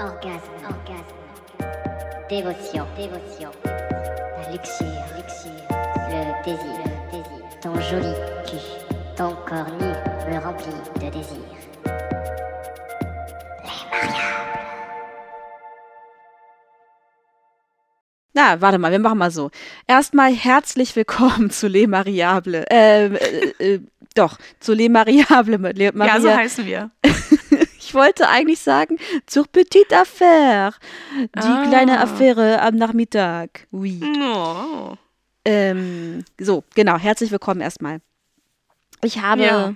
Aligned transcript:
orgasme, 0.00 0.56
orgasme, 0.64 1.16
dévotion, 2.30 2.86
dévotion, 2.96 3.50
la 3.64 4.50
luxure, 4.50 4.86
luxure, 5.14 5.52
le 6.08 6.44
désir, 6.44 6.78
le 6.84 7.12
désir, 7.12 7.60
ton 7.60 7.74
joli 7.80 8.14
cul, 8.46 8.56
ton 9.16 9.36
corps 9.46 9.70
nu 9.78 10.32
me 10.32 10.38
remplit 10.38 10.72
de 11.00 11.10
désir. 11.10 11.36
Na, 18.32 18.58
warte 18.60 18.78
mal, 18.78 18.92
wir 18.92 19.00
machen 19.00 19.18
mal 19.18 19.30
so. 19.30 19.50
Erstmal 19.86 20.32
herzlich 20.32 20.96
willkommen 20.96 21.50
zu 21.50 21.68
Le 21.68 21.86
Mariable. 21.86 22.64
Ähm, 22.70 23.16
äh, 23.16 23.74
äh, 23.74 23.80
doch, 24.14 24.38
zu 24.60 24.72
Le 24.72 24.88
Mariable. 24.88 25.56
Le 25.74 25.92
Maria. 25.92 26.14
Ja, 26.14 26.20
so 26.20 26.34
heißen 26.34 26.64
wir. 26.64 26.90
Ich 27.90 27.94
wollte 27.94 28.28
eigentlich 28.28 28.60
sagen, 28.60 28.98
zur 29.26 29.46
petite 29.48 29.98
affaire. 29.98 30.74
Die 31.18 31.28
Ah. 31.40 31.66
kleine 31.68 31.98
Affäre 32.00 32.62
am 32.62 32.76
Nachmittag. 32.76 33.66
Oui. 33.72 34.00
Oh. 34.22 34.94
Ähm, 35.44 36.24
so, 36.38 36.62
genau, 36.76 36.98
herzlich 36.98 37.32
willkommen 37.32 37.60
erstmal. 37.60 38.00
Ich 39.02 39.20
habe. 39.20 39.42
Ja. 39.42 39.74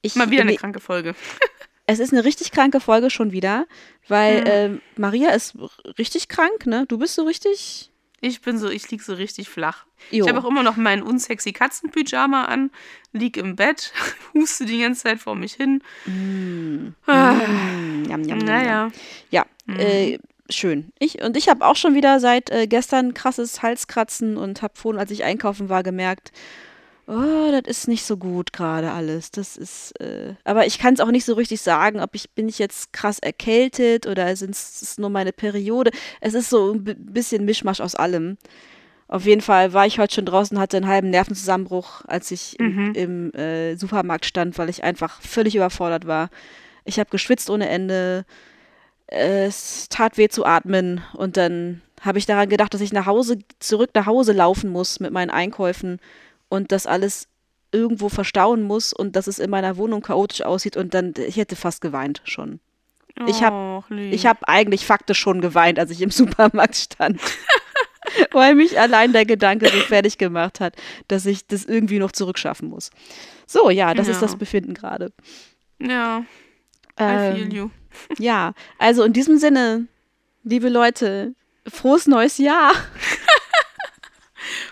Ich, 0.00 0.14
Mal 0.14 0.30
wieder 0.30 0.42
eine 0.42 0.52
nee, 0.52 0.56
kranke 0.58 0.78
Folge. 0.78 1.16
es 1.86 1.98
ist 1.98 2.12
eine 2.12 2.24
richtig 2.24 2.52
kranke 2.52 2.78
Folge 2.78 3.10
schon 3.10 3.32
wieder, 3.32 3.66
weil 4.06 4.42
Mhm. 4.42 4.46
ähm, 4.46 4.80
Maria 4.96 5.30
ist 5.30 5.54
richtig 5.98 6.28
krank, 6.28 6.66
ne? 6.66 6.84
Du 6.86 6.98
bist 6.98 7.16
so 7.16 7.24
richtig. 7.24 7.90
Ich 8.20 8.40
bin 8.40 8.58
so, 8.58 8.68
ich 8.70 8.90
lieg 8.90 9.02
so 9.02 9.14
richtig 9.14 9.48
flach. 9.48 9.84
Jo. 10.10 10.24
Ich 10.24 10.28
habe 10.32 10.40
auch 10.44 10.48
immer 10.48 10.62
noch 10.62 10.76
meinen 10.76 11.02
unsexy 11.02 11.52
Katzenpyjama 11.52 12.44
an, 12.46 12.70
lieg 13.12 13.36
im 13.36 13.56
Bett, 13.56 13.92
huste 14.34 14.64
die 14.64 14.80
ganze 14.80 15.02
Zeit 15.04 15.20
vor 15.20 15.34
mich 15.34 15.52
hin. 15.54 15.82
Ah, 16.06 16.10
Mm, 16.10 16.94
Yam, 17.06 18.08
yam, 18.08 18.08
yam, 18.08 18.24
yam. 18.24 18.38
naja. 18.38 18.90
Ja, 19.30 19.44
äh, 19.68 20.18
schön. 20.48 20.92
Ich, 20.98 21.22
und 21.22 21.36
ich 21.36 21.48
habe 21.48 21.66
auch 21.66 21.76
schon 21.76 21.94
wieder 21.94 22.20
seit 22.20 22.50
äh, 22.50 22.66
gestern 22.66 23.14
krasses 23.14 23.62
Halskratzen 23.62 24.36
und 24.36 24.62
habe 24.62 24.74
vorhin, 24.76 24.98
als 25.00 25.10
ich 25.10 25.24
einkaufen 25.24 25.68
war, 25.68 25.82
gemerkt, 25.82 26.32
oh, 27.06 27.50
das 27.52 27.62
ist 27.66 27.88
nicht 27.88 28.04
so 28.04 28.16
gut 28.16 28.52
gerade 28.52 28.90
alles. 28.90 29.30
Das 29.30 29.56
ist, 29.56 29.98
äh, 30.00 30.34
aber 30.44 30.66
ich 30.66 30.78
kann 30.78 30.94
es 30.94 31.00
auch 31.00 31.10
nicht 31.10 31.24
so 31.24 31.34
richtig 31.34 31.60
sagen, 31.60 32.00
ob 32.00 32.14
ich, 32.14 32.30
bin 32.30 32.48
ich 32.48 32.58
jetzt 32.58 32.92
krass 32.92 33.18
erkältet 33.18 34.06
oder 34.06 34.34
sind 34.36 34.50
es 34.50 34.98
nur 34.98 35.10
meine 35.10 35.32
Periode. 35.32 35.90
Es 36.20 36.34
ist 36.34 36.50
so 36.50 36.72
ein 36.72 36.84
bi- 36.84 36.94
bisschen 36.94 37.44
Mischmasch 37.44 37.80
aus 37.80 37.94
allem. 37.94 38.36
Auf 39.08 39.24
jeden 39.24 39.40
Fall 39.40 39.72
war 39.72 39.86
ich 39.86 40.00
heute 40.00 40.16
schon 40.16 40.26
draußen, 40.26 40.58
hatte 40.58 40.76
einen 40.78 40.88
halben 40.88 41.10
Nervenzusammenbruch, 41.10 42.02
als 42.06 42.32
ich 42.32 42.58
im, 42.58 42.92
im 42.94 43.32
äh, 43.34 43.76
Supermarkt 43.76 44.24
stand, 44.26 44.58
weil 44.58 44.68
ich 44.68 44.82
einfach 44.82 45.20
völlig 45.20 45.54
überfordert 45.54 46.08
war. 46.08 46.28
Ich 46.84 46.98
habe 46.98 47.10
geschwitzt 47.10 47.48
ohne 47.48 47.68
Ende. 47.68 48.24
Es 49.06 49.88
tat 49.88 50.18
weh 50.18 50.28
zu 50.28 50.44
atmen 50.44 51.00
und 51.14 51.36
dann 51.36 51.82
habe 52.00 52.18
ich 52.18 52.26
daran 52.26 52.48
gedacht, 52.48 52.74
dass 52.74 52.80
ich 52.80 52.92
nach 52.92 53.06
Hause, 53.06 53.38
zurück 53.60 53.90
nach 53.94 54.06
Hause 54.06 54.32
laufen 54.32 54.70
muss 54.70 54.98
mit 54.98 55.12
meinen 55.12 55.30
Einkäufen 55.30 56.00
und 56.48 56.72
das 56.72 56.86
alles 56.86 57.28
irgendwo 57.72 58.08
verstauen 58.08 58.62
muss 58.62 58.92
und 58.92 59.16
dass 59.16 59.26
es 59.26 59.38
in 59.38 59.50
meiner 59.50 59.76
Wohnung 59.76 60.00
chaotisch 60.02 60.42
aussieht 60.42 60.76
und 60.76 60.94
dann, 60.94 61.14
ich 61.16 61.36
hätte 61.36 61.56
fast 61.56 61.80
geweint 61.80 62.22
schon. 62.24 62.60
Hab- 63.18 63.88
lieb. 63.90 64.12
Ich 64.12 64.26
habe 64.26 64.46
eigentlich 64.46 64.84
faktisch 64.86 65.18
schon 65.18 65.40
geweint, 65.40 65.78
als 65.78 65.90
ich 65.90 66.00
im 66.02 66.10
Supermarkt 66.12 66.76
stand. 66.76 67.20
Weil 68.30 68.54
mich 68.54 68.78
allein 68.78 69.12
der 69.12 69.24
Gedanke 69.26 69.68
so 69.68 69.78
fertig 69.80 70.16
gemacht 70.16 70.60
hat, 70.60 70.76
dass 71.08 71.26
ich 71.26 71.46
das 71.46 71.64
irgendwie 71.64 71.98
noch 71.98 72.12
zurückschaffen 72.12 72.68
muss. 72.68 72.90
So, 73.46 73.68
ja, 73.70 73.94
das 73.94 74.06
ist 74.08 74.16
Ja. 74.16 74.20
das 74.22 74.36
Befinden 74.36 74.74
gerade. 74.74 75.12
Ja, 75.80 76.20
I 76.98 77.02
Ähm, 77.02 77.34
feel 77.36 77.54
you. 77.54 77.70
ja, 78.18 78.52
also 78.78 79.02
in 79.02 79.12
diesem 79.12 79.38
Sinne, 79.38 79.86
liebe 80.44 80.68
Leute, 80.68 81.34
frohes 81.68 82.06
neues 82.06 82.38
Jahr. 82.38 82.72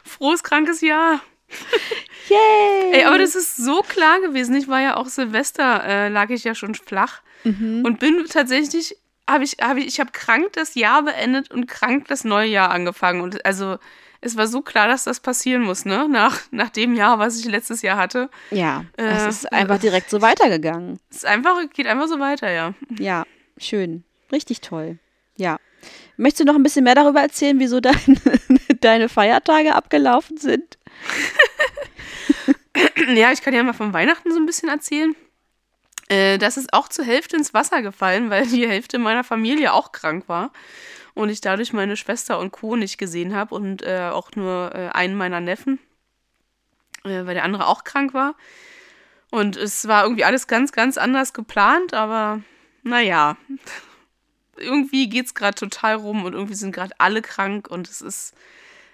Frohes, 0.04 0.42
krankes 0.42 0.80
Jahr. 0.80 1.20
Yay! 2.28 2.92
Ey, 2.92 3.04
aber 3.04 3.18
das 3.18 3.34
ist 3.34 3.56
so 3.56 3.80
klar 3.82 4.20
gewesen. 4.20 4.54
Ich 4.56 4.68
war 4.68 4.80
ja 4.80 4.96
auch 4.96 5.06
Silvester, 5.06 5.84
äh, 5.84 6.08
lag 6.08 6.30
ich 6.30 6.44
ja 6.44 6.54
schon 6.54 6.74
flach. 6.74 7.20
Mhm. 7.44 7.82
Und 7.84 7.98
bin 7.98 8.24
tatsächlich, 8.28 8.96
habe 9.28 9.44
ich, 9.44 9.56
habe 9.60 9.80
ich, 9.80 9.86
ich 9.86 10.00
habe 10.00 10.10
krank 10.12 10.52
das 10.54 10.74
Jahr 10.74 11.02
beendet 11.02 11.50
und 11.50 11.66
krank 11.66 12.08
das 12.08 12.24
neue 12.24 12.48
Jahr 12.48 12.70
angefangen. 12.70 13.20
Und 13.20 13.44
also, 13.44 13.78
es 14.22 14.38
war 14.38 14.46
so 14.46 14.62
klar, 14.62 14.88
dass 14.88 15.04
das 15.04 15.20
passieren 15.20 15.62
muss, 15.62 15.84
ne? 15.84 16.08
Nach, 16.08 16.40
nach 16.50 16.70
dem 16.70 16.94
Jahr, 16.94 17.18
was 17.18 17.38
ich 17.38 17.44
letztes 17.44 17.82
Jahr 17.82 17.98
hatte. 17.98 18.30
ja, 18.50 18.84
Äh, 18.96 19.04
es 19.04 19.26
ist 19.26 19.52
einfach 19.52 19.78
direkt 19.78 20.08
so 20.08 20.22
weitergegangen. 20.22 20.98
Es 21.10 21.18
ist 21.18 21.26
einfach, 21.26 21.58
geht 21.74 21.86
einfach 21.86 22.08
so 22.08 22.18
weiter, 22.18 22.50
ja. 22.50 22.72
Ja, 22.98 23.24
schön. 23.58 24.04
Richtig 24.32 24.62
toll. 24.62 24.98
Ja. 25.36 25.58
Möchtest 26.16 26.40
du 26.40 26.44
noch 26.44 26.54
ein 26.54 26.62
bisschen 26.62 26.84
mehr 26.84 26.94
darüber 26.94 27.20
erzählen, 27.20 27.58
wieso 27.58 27.80
deine, 27.80 27.98
deine 28.80 29.08
Feiertage 29.08 29.74
abgelaufen 29.74 30.36
sind? 30.36 30.78
Ja, 33.14 33.32
ich 33.32 33.42
kann 33.42 33.54
ja 33.54 33.62
mal 33.62 33.72
von 33.72 33.92
Weihnachten 33.92 34.32
so 34.32 34.38
ein 34.38 34.46
bisschen 34.46 34.68
erzählen. 34.68 35.14
Äh, 36.08 36.38
das 36.38 36.56
ist 36.56 36.72
auch 36.72 36.88
zur 36.88 37.04
Hälfte 37.04 37.36
ins 37.36 37.54
Wasser 37.54 37.82
gefallen, 37.82 38.30
weil 38.30 38.46
die 38.46 38.68
Hälfte 38.68 38.98
meiner 38.98 39.24
Familie 39.24 39.72
auch 39.72 39.92
krank 39.92 40.28
war. 40.28 40.52
Und 41.14 41.28
ich 41.28 41.40
dadurch 41.40 41.72
meine 41.72 41.96
Schwester 41.96 42.38
und 42.38 42.50
Co. 42.50 42.76
nicht 42.76 42.98
gesehen 42.98 43.34
habe 43.34 43.54
und 43.54 43.82
äh, 43.82 44.10
auch 44.12 44.32
nur 44.34 44.74
äh, 44.74 44.88
einen 44.88 45.16
meiner 45.16 45.40
Neffen, 45.40 45.78
äh, 47.04 47.24
weil 47.24 47.34
der 47.34 47.44
andere 47.44 47.68
auch 47.68 47.84
krank 47.84 48.14
war. 48.14 48.34
Und 49.30 49.56
es 49.56 49.86
war 49.86 50.04
irgendwie 50.04 50.24
alles 50.24 50.46
ganz, 50.46 50.72
ganz 50.72 50.98
anders 50.98 51.32
geplant, 51.32 51.94
aber 51.94 52.40
naja. 52.82 53.36
Irgendwie 54.56 55.08
geht 55.08 55.26
es 55.26 55.34
gerade 55.34 55.54
total 55.54 55.96
rum 55.96 56.24
und 56.24 56.32
irgendwie 56.32 56.54
sind 56.54 56.72
gerade 56.72 56.92
alle 56.98 57.22
krank 57.22 57.68
und 57.68 57.88
es 57.88 58.00
ist 58.00 58.34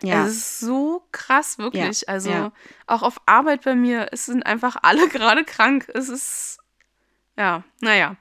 Ja. 0.02 0.24
es 0.26 0.32
ist 0.32 0.60
so 0.60 1.04
krass, 1.12 1.58
wirklich. 1.58 2.08
also 2.08 2.30
ja. 2.30 2.52
auch 2.86 3.02
auf 3.02 3.20
Arbeit 3.26 3.62
bei 3.64 3.74
mir, 3.74 4.08
es 4.12 4.26
sind 4.26 4.44
einfach 4.44 4.76
alle 4.82 5.08
gerade 5.08 5.44
krank. 5.44 5.88
Es 5.94 6.08
ist, 6.08 6.58
ja, 7.36 7.64
naja. 7.80 8.16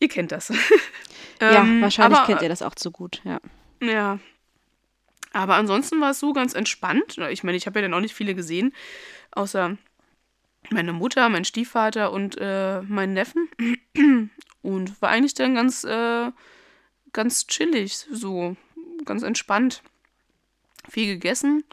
Ihr 0.00 0.08
kennt 0.08 0.32
das. 0.32 0.48
ja, 1.40 1.62
Ähm, 1.62 1.80
wahrscheinlich 1.80 2.18
aber, 2.18 2.26
kennt 2.26 2.42
ihr 2.42 2.48
das 2.48 2.62
auch 2.62 2.74
zu 2.74 2.90
gut. 2.90 3.20
Ja. 3.24 3.40
Ja. 3.80 4.18
Aber 5.32 5.54
ansonsten 5.54 6.00
war 6.00 6.10
es 6.10 6.20
so 6.20 6.32
ganz 6.32 6.54
entspannt. 6.54 7.18
Ich 7.30 7.42
meine, 7.42 7.56
ich 7.56 7.66
habe 7.66 7.78
ja 7.78 7.82
dann 7.82 7.94
auch 7.94 8.00
nicht 8.00 8.14
viele 8.14 8.34
gesehen, 8.34 8.74
außer 9.30 9.76
meine 10.70 10.92
Mutter, 10.92 11.28
mein 11.28 11.44
Stiefvater 11.44 12.12
und 12.12 12.36
äh, 12.40 12.82
meinen 12.82 13.14
Neffen. 13.14 13.48
Und 14.62 15.02
war 15.02 15.08
eigentlich 15.08 15.34
dann 15.34 15.56
ganz, 15.56 15.82
äh, 15.82 16.30
ganz 17.12 17.48
chillig, 17.48 18.06
so 18.12 18.56
ganz 19.04 19.24
entspannt. 19.24 19.82
Viel 20.88 21.14
gegessen. 21.14 21.64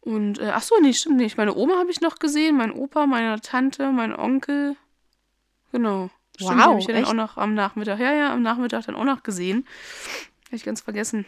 Und, 0.00 0.38
äh, 0.38 0.52
ach 0.54 0.62
so, 0.62 0.76
nee, 0.80 0.92
stimmt 0.92 1.16
nicht. 1.16 1.36
Meine 1.36 1.56
Oma 1.56 1.78
habe 1.78 1.90
ich 1.90 2.00
noch 2.00 2.20
gesehen, 2.20 2.56
mein 2.56 2.72
Opa, 2.72 3.06
meine 3.06 3.40
Tante, 3.40 3.90
mein 3.90 4.14
Onkel. 4.14 4.76
Genau. 5.72 6.10
Stimmt, 6.36 6.58
Wow, 6.58 6.66
habe 6.66 6.78
ich 6.78 6.86
ja 6.86 6.94
dann 6.94 7.04
auch 7.04 7.14
noch 7.14 7.36
am 7.36 7.54
Nachmittag. 7.54 7.98
Ja, 7.98 8.12
ja, 8.12 8.32
am 8.32 8.42
Nachmittag 8.42 8.86
dann 8.86 8.94
auch 8.94 9.04
noch 9.04 9.22
gesehen. 9.22 9.66
Habe 10.46 10.56
ich 10.56 10.64
ganz 10.64 10.80
vergessen. 10.80 11.26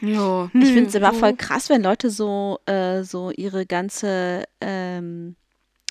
Ja, 0.00 0.50
Ich 0.52 0.68
finde 0.68 0.86
es 0.88 0.94
immer 0.94 1.12
so. 1.12 1.20
voll 1.20 1.34
krass, 1.36 1.68
wenn 1.70 1.82
Leute 1.82 2.10
so, 2.10 2.58
äh, 2.66 3.02
so 3.04 3.30
ihre 3.30 3.64
ganze, 3.66 4.44
ähm, 4.60 5.36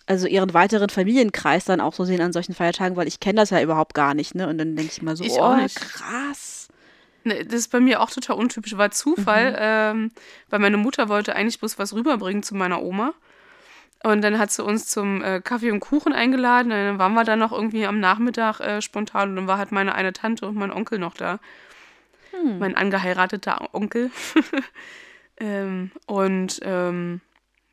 also 0.05 0.27
ihren 0.27 0.53
weiteren 0.53 0.89
Familienkreis 0.89 1.65
dann 1.65 1.79
auch 1.81 1.93
so 1.93 2.03
sehen 2.03 2.21
an 2.21 2.33
solchen 2.33 2.53
Feiertagen, 2.53 2.97
weil 2.97 3.07
ich 3.07 3.19
kenne 3.19 3.39
das 3.39 3.49
ja 3.49 3.61
überhaupt 3.61 3.93
gar 3.93 4.13
nicht, 4.13 4.35
ne? 4.35 4.47
Und 4.47 4.57
dann 4.57 4.75
denke 4.75 4.91
ich 4.91 5.01
mal 5.01 5.15
so, 5.15 5.23
Ich 5.23 5.31
oh, 5.33 5.55
nicht. 5.55 5.75
krass. 5.75 6.67
Ne, 7.23 7.45
das 7.45 7.61
ist 7.61 7.71
bei 7.71 7.79
mir 7.79 8.01
auch 8.01 8.09
total 8.11 8.35
untypisch. 8.35 8.75
War 8.77 8.91
Zufall, 8.91 9.51
Mhm. 9.51 9.57
ähm, 9.59 10.11
weil 10.49 10.59
meine 10.59 10.75
Mutter 10.77 11.07
wollte 11.07 11.35
eigentlich 11.35 11.59
bloß 11.59 11.79
was 11.79 11.93
rüberbringen 11.93 12.43
zu 12.43 12.53
meiner 12.55 12.81
Oma. 12.81 13.13
Und 14.03 14.21
dann 14.21 14.37
hat 14.37 14.51
sie 14.51 14.61
uns 14.61 14.87
zum 14.87 15.23
äh, 15.23 15.39
Kaffee 15.39 15.71
und 15.71 15.79
Kuchen 15.79 16.11
eingeladen. 16.11 16.73
Und 16.73 16.77
dann 16.77 16.99
waren 16.99 17.13
wir 17.13 17.23
dann 17.23 17.39
noch 17.39 17.53
irgendwie 17.53 17.85
am 17.85 18.01
Nachmittag 18.01 18.59
äh, 18.59 18.81
spontan. 18.81 19.29
Und 19.29 19.35
dann 19.38 19.47
war 19.47 19.57
halt 19.57 19.71
meine 19.71 19.95
eine 19.95 20.11
Tante 20.11 20.45
und 20.45 20.56
mein 20.56 20.73
Onkel 20.73 20.99
noch 20.99 21.13
da. 21.13 21.39
Hm. 22.33 22.59
Mein 22.59 22.75
angeheirateter 22.75 23.74
Onkel. 23.74 24.12
ähm, 25.38 25.91
und 26.07 26.59
ähm, 26.63 27.21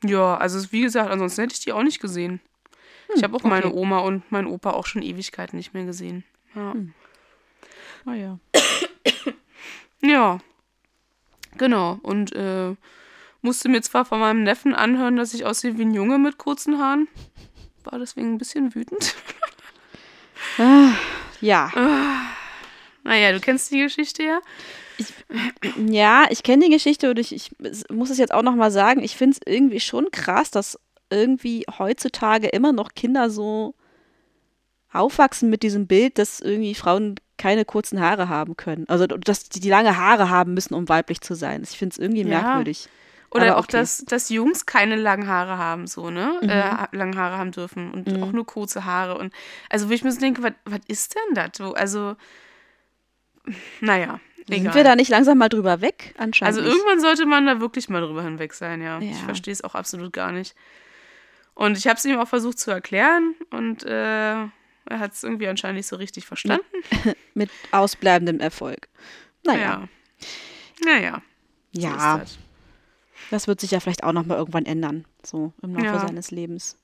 ja, 0.03 0.37
also 0.37 0.71
wie 0.71 0.81
gesagt, 0.81 1.09
ansonsten 1.09 1.41
hätte 1.41 1.55
ich 1.55 1.61
die 1.61 1.73
auch 1.73 1.83
nicht 1.83 1.99
gesehen. 1.99 2.39
ich 3.15 3.23
habe 3.23 3.35
auch 3.35 3.43
meine 3.43 3.65
Hm, 3.65 3.71
okay. 3.71 3.79
Oma 3.79 3.99
und 3.99 4.31
meinen 4.31 4.47
Opa 4.47 4.71
auch 4.71 4.85
schon 4.85 5.01
Ewigkeiten 5.01 5.57
nicht 5.57 5.73
mehr 5.73 5.85
gesehen. 5.85 6.23
Ja. 6.55 6.75
Oh 8.05 8.11
ja. 8.11 8.39
Ja, 10.01 10.39
genau. 11.57 11.99
Und 12.01 12.35
äh, 12.35 12.75
musste 13.41 13.69
mir 13.69 13.81
zwar 13.81 14.05
von 14.05 14.19
meinem 14.19 14.43
Neffen 14.43 14.73
anhören, 14.73 15.15
dass 15.15 15.33
ich 15.33 15.45
aussehe 15.45 15.77
wie 15.77 15.83
ein 15.83 15.93
Junge 15.93 16.17
mit 16.17 16.37
kurzen 16.37 16.79
Haaren. 16.79 17.07
War 17.83 17.99
deswegen 17.99 18.33
ein 18.33 18.37
bisschen 18.37 18.75
wütend. 18.75 19.15
Ja, 21.39 21.71
Naja, 23.03 23.31
du 23.31 23.39
kennst 23.39 23.71
die 23.71 23.81
Geschichte 23.81 24.23
ja. 24.23 24.39
ja, 25.87 26.25
ich 26.29 26.43
kenne 26.43 26.65
die 26.65 26.71
Geschichte 26.71 27.09
und 27.09 27.19
ich, 27.19 27.33
ich 27.33 27.51
muss 27.89 28.09
es 28.09 28.17
jetzt 28.17 28.33
auch 28.33 28.43
noch 28.43 28.55
mal 28.55 28.71
sagen, 28.71 29.01
ich 29.03 29.15
finde 29.15 29.37
es 29.37 29.51
irgendwie 29.53 29.79
schon 29.79 30.11
krass, 30.11 30.51
dass 30.51 30.79
irgendwie 31.09 31.65
heutzutage 31.77 32.47
immer 32.47 32.71
noch 32.71 32.93
Kinder 32.93 33.29
so 33.29 33.75
aufwachsen 34.91 35.49
mit 35.49 35.63
diesem 35.63 35.87
Bild, 35.87 36.17
dass 36.17 36.39
irgendwie 36.39 36.75
Frauen 36.75 37.15
keine 37.37 37.65
kurzen 37.65 37.99
Haare 37.99 38.29
haben 38.29 38.55
können. 38.55 38.85
Also, 38.87 39.07
dass 39.07 39.49
die, 39.49 39.59
die 39.59 39.69
lange 39.69 39.97
Haare 39.97 40.29
haben 40.29 40.53
müssen, 40.53 40.73
um 40.73 40.87
weiblich 40.89 41.21
zu 41.21 41.33
sein. 41.33 41.63
Ich 41.63 41.77
finde 41.77 41.93
es 41.93 41.99
irgendwie 41.99 42.21
Ja. 42.21 42.41
merkwürdig. 42.41 42.87
Oder 43.33 43.55
auch, 43.55 43.63
okay. 43.63 43.77
dass, 43.77 44.03
dass 44.05 44.29
Jungs 44.29 44.65
keine 44.65 44.97
langen 44.97 45.25
Haare 45.27 45.57
haben, 45.57 45.87
so, 45.87 46.09
ne? 46.09 46.37
Mhm. 46.41 46.49
Äh, 46.49 46.87
lange 46.91 47.15
Haare 47.17 47.37
haben 47.37 47.51
dürfen 47.51 47.91
und 47.91 48.21
auch 48.21 48.33
nur 48.33 48.45
kurze 48.45 48.83
Haare. 48.83 49.17
Und 49.17 49.33
also, 49.69 49.87
wo 49.87 49.93
ich 49.93 50.03
mir 50.03 50.11
so 50.11 50.19
denke, 50.19 50.43
was 50.43 50.81
ist 50.87 51.15
denn 51.15 51.35
das? 51.35 51.51
So, 51.57 51.73
also, 51.73 52.15
naja, 53.81 54.19
Sind 54.47 54.51
egal. 54.61 54.75
wir 54.75 54.83
da 54.83 54.95
nicht 54.95 55.09
langsam 55.09 55.37
mal 55.37 55.49
drüber 55.49 55.81
weg? 55.81 56.13
Anscheinend. 56.17 56.57
Also 56.57 56.69
irgendwann 56.69 56.99
sollte 56.99 57.25
man 57.25 57.45
da 57.45 57.59
wirklich 57.59 57.89
mal 57.89 58.01
drüber 58.01 58.23
hinweg 58.23 58.53
sein, 58.53 58.81
ja. 58.81 58.99
Ich 58.99 59.11
Ja. 59.19 59.25
verstehe 59.25 59.51
es 59.53 59.63
auch 59.63 59.75
absolut 59.75 60.13
gar 60.13 60.31
nicht. 60.31 60.55
Und 61.53 61.77
ich 61.77 61.87
habe 61.87 61.97
es 61.97 62.05
ihm 62.05 62.17
auch 62.19 62.27
versucht 62.27 62.59
zu 62.59 62.71
erklären 62.71 63.35
und 63.51 63.83
äh, 63.83 64.33
er 64.85 64.99
hat 64.99 65.13
es 65.13 65.23
irgendwie 65.23 65.47
anscheinend 65.47 65.77
nicht 65.77 65.87
so 65.87 65.95
richtig 65.95 66.25
verstanden. 66.25 66.65
Mit 67.33 67.49
ausbleibendem 67.71 68.39
Erfolg. 68.39 68.87
Naja, 69.45 69.59
Ja. 69.61 69.87
Naja. 70.83 71.21
so 71.73 71.81
ja, 71.81 72.15
ist 72.17 72.21
das. 72.23 72.39
das 73.29 73.47
wird 73.47 73.59
sich 73.61 73.71
ja 73.71 73.79
vielleicht 73.79 74.03
auch 74.03 74.13
nochmal 74.13 74.37
irgendwann 74.37 74.65
ändern. 74.65 75.05
So 75.23 75.53
im 75.61 75.73
Laufe 75.75 75.85
Ja. 75.85 75.99
seines 75.99 76.31
Lebens. 76.31 76.77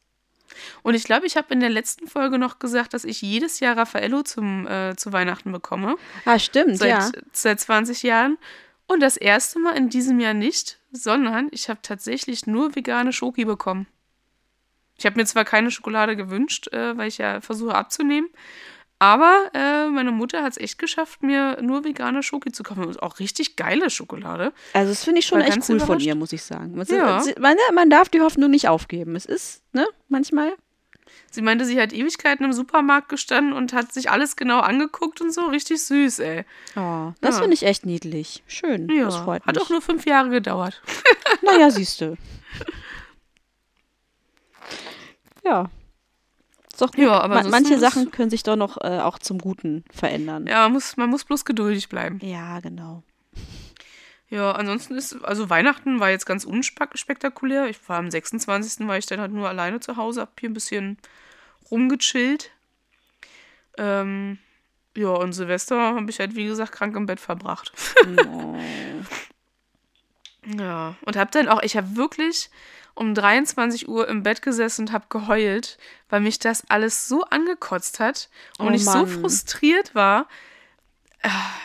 Und 0.84 0.96
ich 0.96 1.04
glaube, 1.04 1.26
ich 1.26 1.38
habe 1.38 1.54
in 1.54 1.60
der 1.60 1.70
letzten 1.70 2.08
Folge 2.08 2.38
noch 2.38 2.60
gesagt, 2.60 2.94
dass 2.94 3.04
ich 3.04 3.22
jedes 3.22 3.60
Jahr 3.60 3.78
Raffaello 3.78 4.24
zum, 4.24 4.68
äh, 4.68 4.96
zu 4.96 5.14
Weihnachten 5.14 5.52
bekomme. 5.52 5.96
Ah, 6.26 6.40
stimmt, 6.40 6.78
Seit, 6.78 6.90
ja. 6.90 7.12
seit 7.32 7.60
20 7.60 8.04
Jahren. 8.04 8.38
Und 8.88 9.02
das 9.02 9.18
erste 9.18 9.60
Mal 9.60 9.76
in 9.76 9.90
diesem 9.90 10.20
Jahr 10.20 10.34
nicht, 10.34 10.80
sondern 10.92 11.50
ich 11.52 11.70
habe 11.70 11.80
tatsächlich 11.82 12.48
nur 12.48 12.76
vegane 12.76 13.12
Schoki 13.12 13.46
bekommen. 13.46 13.88
Ich 14.98 15.06
habe 15.06 15.18
mir 15.18 15.26
zwar 15.26 15.46
keine 15.46 15.72
Schokolade 15.72 16.16
gewünscht, 16.16 16.72
äh, 16.74 16.98
weil 16.98 17.08
ich 17.08 17.18
ja 17.18 17.42
versuche 17.42 17.76
abzunehmen, 17.76 18.30
aber 19.00 19.50
äh, 19.54 19.88
meine 19.90 20.12
Mutter 20.12 20.42
hat 20.44 20.52
es 20.54 20.58
echt 20.58 20.80
geschafft, 20.80 21.22
mir 21.24 21.62
nur 21.62 21.84
vegane 21.84 22.24
Schoki 22.24 22.52
zu 22.52 22.64
kaufen. 22.64 22.84
Und 22.86 23.02
auch 23.04 23.20
richtig 23.20 23.56
geile 23.56 23.90
Schokolade. 23.90 24.54
Also 24.74 24.92
das 24.92 25.04
finde 25.04 25.20
ich 25.20 25.26
schon 25.28 25.42
echt 25.42 25.70
cool 25.70 25.80
von 25.80 26.00
ihr, 26.00 26.16
muss 26.16 26.34
ich 26.34 26.44
sagen. 26.44 26.76
Man, 26.76 26.88
Ja. 26.88 27.24
man, 27.40 27.56
man 27.74 27.90
darf 27.90 28.10
die 28.10 28.22
Hoffnung 28.22 28.50
nicht 28.52 28.68
aufgeben. 28.68 29.16
Es 29.16 29.26
ist, 29.26 29.62
ne, 29.74 29.86
manchmal. 30.10 30.54
Sie 31.30 31.42
meinte, 31.42 31.66
sie 31.66 31.80
hat 31.80 31.94
Ewigkeiten 31.94 32.46
im 32.46 32.54
Supermarkt 32.54 33.10
gestanden 33.10 33.54
und 33.54 33.74
hat 33.74 33.94
sich 33.94 34.10
alles 34.10 34.36
genau 34.36 34.60
angeguckt 34.60 35.22
und 35.22 35.32
so. 35.34 35.42
Richtig 35.46 35.84
süß, 35.84 36.20
ey. 36.20 36.46
Oh, 36.76 37.12
das 37.22 37.36
Ja. 37.36 37.42
finde 37.42 37.54
ich 37.54 37.64
echt 37.64 37.86
niedlich. 37.86 38.44
Schön. 38.48 38.90
Ja, 38.90 39.06
das 39.06 39.18
freut 39.18 39.46
hat 39.46 39.56
mich. 39.56 39.64
auch 39.64 39.70
nur 39.70 39.82
fünf 39.82 40.06
Jahre 40.06 40.30
gedauert. 40.30 40.82
Naja, 41.44 41.70
siehst 41.70 42.02
du. 42.02 42.18
Ja. 45.44 45.70
Ist 46.78 46.82
doch 46.84 46.92
gut. 46.92 47.06
Ja, 47.06 47.22
aber 47.22 47.42
Man, 47.42 47.50
manche 47.50 47.80
Sachen 47.80 48.12
können 48.12 48.30
sich 48.30 48.44
doch 48.44 48.56
noch 48.56 48.78
äh, 48.78 49.00
auch 49.00 49.18
zum 49.18 49.40
Guten 49.40 49.84
verändern. 49.92 50.46
Ja, 50.46 50.62
man 50.62 50.74
muss, 50.74 50.96
man 50.96 51.10
muss 51.10 51.24
bloß 51.24 51.44
geduldig 51.44 51.90
bleiben. 51.90 52.20
Ja, 52.22 52.60
genau. 52.60 53.02
Ja, 54.30 54.52
ansonsten 54.52 54.94
ist, 54.94 55.26
also 55.26 55.50
Weihnachten 55.50 56.00
war 56.00 56.12
jetzt 56.12 56.28
ganz 56.28 56.44
unspektakulär. 56.44 57.66
Ich 57.66 57.80
war 57.90 57.98
am 57.98 58.12
26. 58.12 58.88
war 58.88 58.96
ich 58.96 59.08
dann 59.08 59.20
halt 59.20 59.32
nur 59.32 59.50
alleine 59.50 59.80
zu 59.80 59.98
Hause, 59.98 60.22
hab 60.22 60.40
hier 60.40 60.52
ein 60.52 60.54
bisschen 60.54 61.00
rumgechillt. 61.72 62.52
Ähm, 63.80 64.38
ja, 64.96 65.10
und 65.10 65.34
Silvester 65.34 65.96
habe 65.96 66.12
ich 66.12 66.20
halt, 66.20 66.36
wie 66.36 66.46
gesagt, 66.46 66.74
krank 66.74 66.96
im 66.96 67.08
Bett 67.08 67.20
verbracht. 67.20 67.72
Oh. 68.24 68.56
Ja, 70.56 70.96
und 71.02 71.18
hab 71.18 71.32
dann 71.32 71.50
auch, 71.50 71.62
ich 71.62 71.76
habe 71.76 71.96
wirklich 71.96 72.50
um 72.94 73.14
23 73.14 73.88
Uhr 73.88 74.08
im 74.08 74.24
Bett 74.24 74.42
gesessen 74.42 74.84
und 74.84 74.92
habe 74.92 75.06
geheult, 75.10 75.78
weil 76.10 76.22
mich 76.22 76.40
das 76.40 76.64
alles 76.70 77.08
so 77.08 77.24
angekotzt 77.24 78.00
hat 78.00 78.30
und 78.58 78.70
Oh 78.70 78.72
ich 78.72 78.86
so 78.86 79.06
frustriert 79.06 79.94
war. 79.94 80.28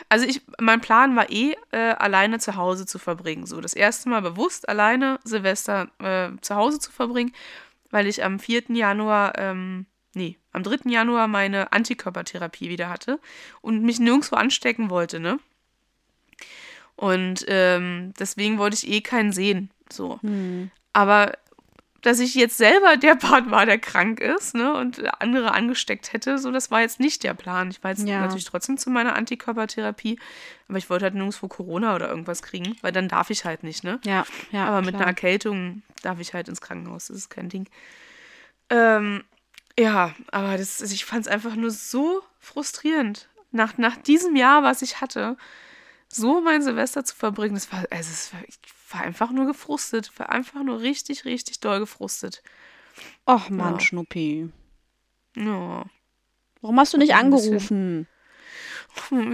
Also 0.08 0.26
ich, 0.26 0.42
mein 0.60 0.80
Plan 0.80 1.14
war 1.14 1.30
eh, 1.30 1.56
äh, 1.70 1.92
alleine 1.92 2.38
zu 2.38 2.56
Hause 2.56 2.84
zu 2.84 2.98
verbringen. 2.98 3.46
So 3.46 3.60
das 3.60 3.74
erste 3.74 4.08
Mal 4.08 4.20
bewusst 4.20 4.68
alleine 4.68 5.20
Silvester 5.24 5.88
äh, 6.00 6.30
zu 6.40 6.54
Hause 6.54 6.80
zu 6.80 6.90
verbringen, 6.90 7.32
weil 7.90 8.06
ich 8.06 8.24
am 8.24 8.38
4. 8.38 8.64
Januar, 8.70 9.38
ähm, 9.38 9.86
nee, 10.14 10.38
am 10.52 10.62
3. 10.62 10.90
Januar 10.90 11.28
meine 11.28 11.72
Antikörpertherapie 11.72 12.68
wieder 12.68 12.88
hatte 12.88 13.20
und 13.60 13.82
mich 13.82 14.00
nirgendwo 14.00 14.36
anstecken 14.36 14.90
wollte, 14.90 15.20
ne? 15.20 15.38
Und 17.02 17.44
ähm, 17.48 18.14
deswegen 18.16 18.58
wollte 18.58 18.76
ich 18.76 18.88
eh 18.88 19.00
keinen 19.00 19.32
sehen. 19.32 19.70
So. 19.90 20.20
Hm. 20.22 20.70
Aber 20.92 21.32
dass 22.00 22.20
ich 22.20 22.36
jetzt 22.36 22.56
selber 22.56 22.96
der 22.96 23.16
Part 23.16 23.50
war, 23.50 23.66
der 23.66 23.80
krank 23.80 24.20
ist, 24.20 24.54
ne, 24.54 24.72
und 24.72 25.02
andere 25.20 25.50
angesteckt 25.50 26.12
hätte, 26.12 26.38
so, 26.38 26.52
das 26.52 26.70
war 26.70 26.80
jetzt 26.80 27.00
nicht 27.00 27.24
der 27.24 27.34
Plan. 27.34 27.70
Ich 27.72 27.82
war 27.82 27.90
jetzt 27.90 28.06
Ja. 28.06 28.20
natürlich 28.20 28.44
trotzdem 28.44 28.78
zu 28.78 28.88
meiner 28.88 29.16
Antikörpertherapie, 29.16 30.16
aber 30.68 30.78
ich 30.78 30.90
wollte 30.90 31.06
halt 31.06 31.14
nirgendwo 31.14 31.48
Corona 31.48 31.96
oder 31.96 32.08
irgendwas 32.08 32.40
kriegen, 32.40 32.76
weil 32.82 32.92
dann 32.92 33.08
darf 33.08 33.30
ich 33.30 33.44
halt 33.44 33.64
nicht, 33.64 33.82
ne? 33.82 33.98
Ja, 34.04 34.24
ja. 34.52 34.66
aber 34.66 34.80
mit 34.82 34.90
klar. 34.90 35.00
einer 35.00 35.08
Erkältung 35.08 35.82
darf 36.02 36.20
ich 36.20 36.34
halt 36.34 36.48
ins 36.48 36.60
Krankenhaus, 36.60 37.08
das 37.08 37.16
ist 37.16 37.30
kein 37.30 37.48
Ding. 37.48 37.66
Ähm, 38.70 39.24
ja, 39.76 40.14
aber 40.30 40.56
das, 40.56 40.80
also 40.80 40.94
ich 40.94 41.04
fand 41.04 41.22
es 41.26 41.32
einfach 41.32 41.56
nur 41.56 41.72
so 41.72 42.22
frustrierend. 42.38 43.28
Nach, 43.50 43.76
nach 43.76 43.96
diesem 43.96 44.36
Jahr, 44.36 44.62
was 44.62 44.82
ich 44.82 45.00
hatte, 45.00 45.36
so 46.14 46.40
mein 46.40 46.62
Silvester 46.62 47.04
zu 47.04 47.14
verbringen, 47.16 47.54
das 47.54 47.70
war, 47.72 47.80
also 47.90 48.10
es 48.10 48.32
war, 48.32 48.40
ich 48.46 48.58
war 48.90 49.00
einfach 49.02 49.30
nur 49.30 49.46
gefrustet, 49.46 50.12
war 50.18 50.28
einfach 50.30 50.62
nur 50.62 50.80
richtig, 50.80 51.24
richtig 51.24 51.60
doll 51.60 51.80
gefrustet. 51.80 52.42
Och 53.26 53.48
Mann, 53.48 53.74
Ja. 53.74 53.80
Schnuppi. 53.80 54.50
Ja. 55.36 55.84
Warum 56.60 56.78
hast 56.78 56.92
du 56.92 56.98
nicht 56.98 57.14
angerufen? 57.14 58.06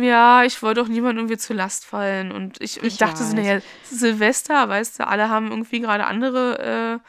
Ja, 0.00 0.44
ich 0.44 0.62
wollte 0.62 0.80
auch 0.82 0.88
niemand 0.88 1.18
irgendwie 1.18 1.36
zur 1.36 1.56
Last 1.56 1.84
fallen. 1.84 2.30
Und 2.30 2.60
ich, 2.60 2.76
ich 2.78 2.84
Ich 2.84 2.96
dachte 2.98 3.18
so, 3.24 3.30
weiß. 3.30 3.34
naja, 3.34 3.60
Silvester, 3.82 4.68
weißt 4.68 5.00
du, 5.00 5.06
alle 5.08 5.28
haben 5.28 5.50
irgendwie 5.50 5.80
gerade 5.80 6.06
andere 6.06 7.00
äh, 7.02 7.08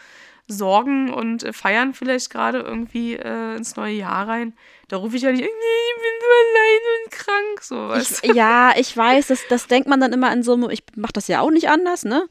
Sorgen 0.49 1.13
und 1.13 1.43
äh, 1.43 1.53
feiern 1.53 1.93
vielleicht 1.93 2.29
gerade 2.29 2.59
irgendwie 2.59 3.13
äh, 3.15 3.55
ins 3.55 3.75
neue 3.75 3.93
Jahr 3.93 4.27
rein. 4.27 4.53
Da 4.87 4.97
rufe 4.97 5.15
ich 5.15 5.21
ja 5.21 5.31
nicht, 5.31 5.41
nee, 5.41 5.47
ich 5.47 6.01
bin 6.01 6.11
so 6.19 6.27
allein 6.49 6.79
und 7.05 7.11
krank, 7.11 7.61
so, 7.61 7.89
weißt 7.89 8.23
Ich, 8.25 8.35
ja, 8.35 8.73
ich 8.75 8.95
weiß, 8.97 9.27
das, 9.27 9.39
das 9.47 9.67
denkt 9.67 9.87
man 9.87 9.99
dann 10.01 10.11
immer 10.13 10.33
in 10.33 10.43
so 10.43 10.53
einem, 10.53 10.69
ich 10.69 10.83
mache 10.95 11.13
das 11.13 11.27
ja 11.27 11.41
auch 11.41 11.51
nicht 11.51 11.69
anders, 11.69 12.03
ne? 12.03 12.27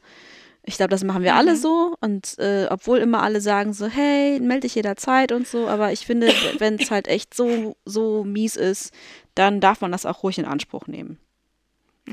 Ich 0.65 0.75
glaube, 0.75 0.89
das 0.89 1.03
machen 1.05 1.23
wir 1.23 1.35
alle 1.35 1.53
Mhm. 1.53 1.57
so. 1.57 1.95
Und 2.01 2.37
äh, 2.37 2.67
obwohl 2.69 2.99
immer 2.99 3.23
alle 3.23 3.41
sagen 3.41 3.73
so, 3.73 3.87
hey, 3.87 4.39
melde 4.39 4.61
dich 4.61 4.75
jederzeit 4.75 5.31
und 5.31 5.47
so, 5.47 5.67
aber 5.67 5.91
ich 5.93 6.05
finde, 6.05 6.31
wenn 6.59 6.75
es 6.75 6.91
halt 6.91 7.07
echt 7.07 7.33
so, 7.33 7.75
so 7.85 8.23
mies 8.25 8.55
ist, 8.57 8.93
dann 9.35 9.61
darf 9.61 9.81
man 9.81 9.91
das 9.91 10.05
auch 10.05 10.21
ruhig 10.21 10.37
in 10.37 10.45
Anspruch 10.45 10.85
nehmen. 10.87 11.17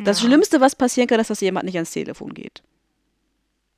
Das 0.04 0.20
Ja. 0.22 0.28
Schlimmste, 0.28 0.60
was 0.60 0.76
passieren 0.76 1.08
kann, 1.08 1.18
ist, 1.20 1.28
dass 1.30 1.40
jemand 1.40 1.66
nicht 1.66 1.74
ans 1.74 1.90
Telefon 1.90 2.32
geht. 2.34 2.62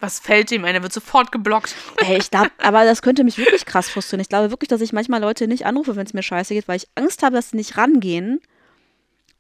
Was 0.01 0.21
fällt 0.21 0.53
ihm 0.53 0.65
ein? 0.65 0.75
Er 0.77 0.83
wird 0.83 0.93
sofort 0.93 1.33
geblockt. 1.33 1.75
Ey, 1.97 2.19
ich 2.19 2.31
glaube, 2.31 2.51
aber 2.59 2.85
das 2.85 3.03
könnte 3.03 3.25
mich 3.25 3.37
wirklich 3.39 3.67
krass 3.67 3.89
frustrieren. 3.89 4.21
Ich 4.21 4.29
glaube 4.29 4.51
wirklich, 4.51 4.69
dass 4.69 4.81
ich 4.81 4.93
manchmal 4.93 5.21
Leute 5.21 5.49
nicht 5.49 5.67
anrufe, 5.67 5.97
wenn 5.97 6.07
es 6.07 6.15
mir 6.15 6.23
scheiße 6.23 6.55
geht, 6.55 6.69
weil 6.69 6.77
ich 6.77 6.89
Angst 6.95 7.23
habe, 7.23 7.35
dass 7.37 7.51
sie 7.51 7.57
nicht 7.57 7.77
rangehen 7.77 8.41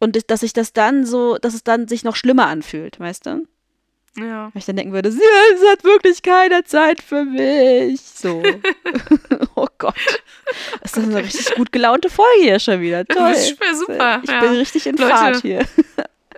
und 0.01 0.17
ich- 0.17 0.27
dass 0.27 0.41
sich 0.41 0.53
das 0.53 0.73
dann 0.73 1.07
so, 1.07 1.37
dass 1.39 1.55
es 1.55 1.63
dann 1.65 1.87
sich 1.89 2.03
noch 2.05 2.17
schlimmer 2.17 2.47
anfühlt, 2.47 2.99
weißt 2.99 3.27
du? 3.27 3.47
Ja. 4.17 4.47
Weil 4.47 4.53
ich 4.59 4.65
dann 4.65 4.75
denken 4.75 4.93
würde, 4.93 5.13
sie 5.13 5.21
hat 5.71 5.85
wirklich 5.85 6.23
keine 6.23 6.65
Zeit 6.65 7.01
für 7.03 7.25
mich. 7.25 8.01
So. 8.01 8.43
oh 9.55 9.67
Gott. 9.79 9.95
Das 10.83 10.97
ist 10.97 11.05
eine 11.05 11.19
richtig 11.23 11.55
gut 11.55 11.71
gelaunte 11.71 12.11
Folge 12.11 12.43
hier 12.43 12.59
schon 12.59 12.81
wieder. 12.81 13.05
Toll. 13.05 13.31
Das 13.33 13.49
ist 13.51 13.59
super, 13.79 14.21
Ich 14.25 14.31
ja. 14.31 14.41
bin 14.41 14.51
richtig 14.55 14.87
in 14.89 14.97
Leute, 14.97 15.15
Fahrt 15.15 15.43
hier. 15.43 15.65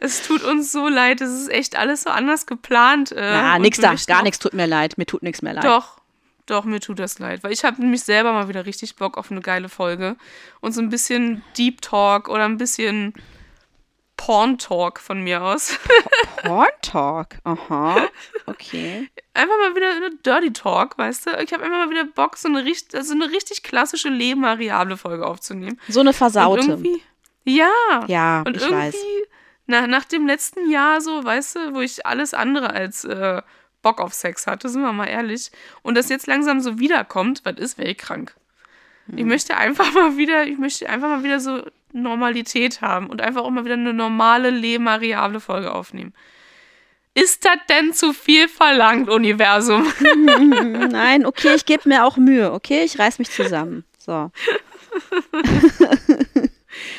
Es 0.02 0.26
tut 0.26 0.42
uns 0.42 0.73
so 0.73 0.88
leid, 0.88 1.21
es 1.21 1.30
ist 1.30 1.49
echt 1.50 1.76
alles 1.76 2.02
so 2.02 2.11
anders 2.11 2.47
geplant. 2.47 3.12
Äh, 3.12 3.21
Na, 3.21 3.57
und 3.57 3.62
nix 3.62 3.78
da. 3.78 3.95
Gar 4.07 4.23
nichts 4.23 4.38
tut 4.38 4.54
mir 4.54 4.66
leid. 4.66 4.97
Mir 4.97 5.07
tut 5.07 5.23
nichts 5.23 5.42
mehr 5.42 5.52
leid. 5.52 5.64
Doch, 5.64 5.99
doch, 6.47 6.64
mir 6.64 6.80
tut 6.80 6.99
das 6.99 7.19
leid. 7.19 7.45
Weil 7.45 7.52
ich 7.52 7.64
habe 7.64 7.80
nämlich 7.80 8.02
selber 8.02 8.33
mal 8.33 8.49
wieder 8.49 8.64
richtig 8.66 8.97
Bock 8.97 9.19
auf 9.19 9.30
eine 9.30 9.40
geile 9.40 9.69
Folge. 9.69 10.16
Und 10.61 10.73
so 10.73 10.80
ein 10.80 10.88
bisschen 10.88 11.45
Deep 11.59 11.83
Talk 11.83 12.28
oder 12.28 12.47
ein 12.47 12.57
bisschen 12.57 13.12
Porn 14.16 14.59
Talk 14.59 15.00
von 15.00 15.23
mir 15.23 15.42
aus. 15.42 15.78
Porn 16.42 16.69
Talk. 16.83 17.37
Aha. 17.45 18.07
Okay. 18.47 19.09
Einfach 19.35 19.54
mal 19.59 19.76
wieder 19.76 19.90
eine 19.90 20.11
Dirty 20.16 20.52
Talk, 20.52 20.99
weißt 20.99 21.26
du? 21.26 21.30
Ich 21.42 21.52
habe 21.52 21.62
einfach 21.64 21.78
mal 21.78 21.90
wieder 21.90 22.04
Bock, 22.04 22.37
so 22.37 22.49
eine, 22.49 22.64
richt 22.64 22.95
also 22.95 23.14
eine 23.14 23.30
richtig 23.30 23.62
klassische 23.62 24.09
Leben-variable 24.09 24.97
Folge 24.97 25.26
aufzunehmen. 25.26 25.78
So 25.88 26.00
eine 26.00 26.11
Und 26.11 26.16
Versaute. 26.16 26.66
irgendwie. 26.69 27.02
Ja. 27.45 27.71
Ja, 28.09 28.42
Und 28.47 28.57
ich 28.57 28.62
irgendwie, 28.62 28.78
weiß. 28.78 28.97
Nach, 29.71 29.87
nach 29.87 30.05
dem 30.05 30.27
letzten 30.27 30.69
Jahr 30.69 31.00
so, 31.00 31.25
weißt 31.25 31.57
du, 31.57 31.75
wo 31.75 31.81
ich 31.81 32.05
alles 32.05 32.35
andere 32.35 32.71
als 32.71 33.05
äh, 33.05 33.41
Bock 33.83 34.00
auf 34.00 34.12
Sex 34.12 34.49
hatte, 34.49 34.69
sind 34.69 34.83
wir 34.83 34.93
mal 34.93 35.07
ehrlich, 35.07 35.53
und 35.83 35.97
das 35.97 36.09
jetzt 36.09 36.27
langsam 36.27 36.61
so 36.61 36.81
wiederkommt, 36.81 37.43
was 37.45 37.57
ist, 37.57 37.79
wäre 37.79 37.91
ich 37.91 37.99
krank. 37.99 38.35
Hm. 39.07 39.19
Ich 39.19 39.25
möchte 39.25 39.57
einfach 39.57 39.93
mal 39.95 40.17
wieder, 40.17 40.45
ich 40.45 40.59
möchte 40.59 40.91
einfach 40.91 41.09
mal 41.09 41.23
wieder 41.23 41.39
so 41.39 41.62
Normalität 41.93 42.81
haben 42.81 43.09
und 43.09 43.23
einfach 43.23 43.43
auch 43.43 43.50
mal 43.50 43.65
wieder 43.65 43.75
eine 43.75 43.95
normale, 43.95 44.50
lebensvariable 44.50 45.39
Folge 45.39 45.73
aufnehmen. 45.73 46.15
Ist 47.15 47.45
das 47.45 47.59
denn 47.69 47.93
zu 47.93 48.12
viel 48.12 48.49
verlangt, 48.49 49.09
Universum? 49.09 49.87
Nein, 50.91 51.27
okay, 51.27 51.55
ich 51.55 51.65
gebe 51.65 51.89
mir 51.89 52.05
auch 52.05 52.17
Mühe. 52.17 52.53
Okay, 52.53 52.83
ich 52.83 52.99
reiß 52.99 53.21
mich 53.21 53.31
zusammen. 53.31 53.85
So. 53.99 54.33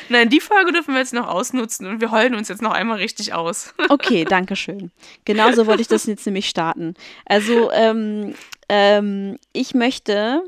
Nein, 0.08 0.28
die 0.28 0.40
Folge 0.40 0.72
dürfen 0.72 0.94
wir 0.94 1.00
jetzt 1.00 1.14
noch 1.14 1.28
ausnutzen 1.28 1.86
und 1.86 2.00
wir 2.00 2.10
heulen 2.10 2.34
uns 2.34 2.48
jetzt 2.48 2.62
noch 2.62 2.72
einmal 2.72 2.98
richtig 2.98 3.32
aus. 3.34 3.74
Okay, 3.88 4.24
danke 4.24 4.56
schön. 4.56 4.90
Genauso 5.24 5.66
wollte 5.66 5.82
ich 5.82 5.88
das 5.88 6.06
jetzt 6.06 6.24
nämlich 6.26 6.48
starten. 6.48 6.94
Also, 7.26 7.70
ähm, 7.72 8.34
ähm, 8.68 9.36
ich 9.52 9.74
möchte, 9.74 10.42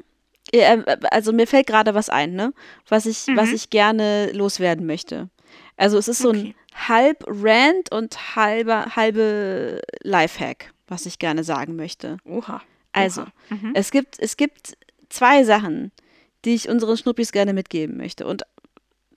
äh, 0.53 0.79
also 1.11 1.33
mir 1.33 1.47
fällt 1.47 1.67
gerade 1.67 1.95
was 1.95 2.09
ein, 2.09 2.35
ne? 2.35 2.53
Was 2.89 3.07
ich, 3.07 3.27
was 3.35 3.51
ich 3.53 3.71
gerne 3.71 4.31
loswerden 4.33 4.87
möchte. 4.87 5.29
Also 5.77 5.99
es 5.99 6.09
ist 6.09 6.19
so 6.19 6.31
ein 6.31 6.39
Okay. 6.39 6.55
halb 6.89 7.25
Rant 7.27 7.93
und 7.93 8.37
halber, 8.37 8.97
halbe 8.97 9.83
Lifehack, 10.03 10.73
was 10.89 11.07
ich 11.07 11.19
gerne 11.19 11.45
sagen 11.45 11.77
möchte. 11.77 12.19
Oha. 12.25 12.63
Also. 12.93 13.25
Mhm. 13.51 13.73
es 13.75 13.91
gibt, 13.91 14.19
es 14.21 14.37
gibt 14.37 14.77
zwei 15.09 15.45
Sachen, 15.45 15.91
die 16.45 16.55
ich 16.55 16.69
unseren 16.69 16.97
Schnuppis 16.97 17.33
gerne 17.33 17.53
mitgeben 17.53 17.97
möchte 17.97 18.27
und 18.27 18.43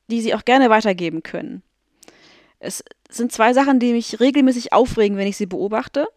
die 0.08 0.22
sie 0.22 0.34
auch 0.34 0.46
gerne 0.46 0.70
weitergeben 0.70 1.24
können. 1.24 1.62
Es 2.60 2.84
sind 3.10 3.32
zwei 3.32 3.54
Sachen, 3.54 3.80
die 3.80 3.94
mich 3.94 4.20
regelmäßig 4.20 4.74
aufregen, 4.74 5.18
wenn 5.18 5.28
ich 5.28 5.38
sie 5.38 5.46
beobachte 5.46 6.08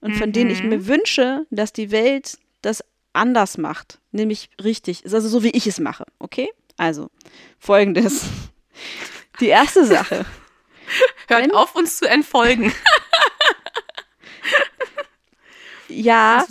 und 0.00 0.14
von 0.16 0.32
denen 0.32 0.50
ich 0.50 0.62
Mhm. 0.62 0.68
mir 0.70 0.86
wünsche, 0.86 1.46
dass 1.50 1.72
die 1.72 1.90
Welt 1.90 2.38
das 2.62 2.82
anders 3.12 3.58
macht, 3.58 3.98
nämlich 4.12 4.50
richtig, 4.62 5.02
also 5.04 5.28
so 5.28 5.42
wie 5.42 5.50
ich 5.50 5.66
es 5.66 5.78
mache, 5.80 6.04
okay? 6.18 6.48
Also, 6.76 7.10
folgendes. 7.58 8.24
Die 9.40 9.48
erste 9.48 9.84
Sache. 9.86 10.24
Hört 11.28 11.42
wenn- 11.42 11.50
auf, 11.52 11.74
uns 11.74 11.98
zu 11.98 12.08
entfolgen. 12.08 12.72
Ja, 15.88 16.44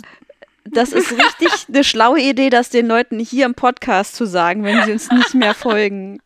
das 0.64 0.92
ist 0.92 1.12
richtig 1.12 1.50
eine 1.68 1.84
schlaue 1.84 2.20
Idee, 2.20 2.50
das 2.50 2.70
den 2.70 2.86
Leuten 2.86 3.18
hier 3.18 3.44
im 3.46 3.54
Podcast 3.54 4.14
zu 4.16 4.24
sagen, 4.26 4.64
wenn 4.64 4.82
sie 4.84 4.92
uns 4.92 5.10
nicht 5.10 5.34
mehr 5.34 5.54
folgen. 5.54 6.20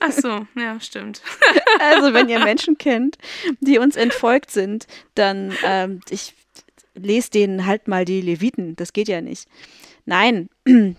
Ach 0.00 0.12
so, 0.12 0.46
ja, 0.56 0.78
stimmt. 0.80 1.22
Also, 1.80 2.12
wenn 2.12 2.28
ihr 2.28 2.40
Menschen 2.40 2.76
kennt, 2.78 3.16
die 3.60 3.78
uns 3.78 3.96
entfolgt 3.96 4.50
sind, 4.50 4.86
dann, 5.14 5.56
ähm, 5.64 6.00
ich 6.10 6.34
lese 6.94 7.30
denen 7.30 7.64
halt 7.66 7.88
mal 7.88 8.04
die 8.04 8.20
Leviten. 8.20 8.76
Das 8.76 8.92
geht 8.92 9.08
ja 9.08 9.20
nicht. 9.20 9.48
Nein. 10.04 10.48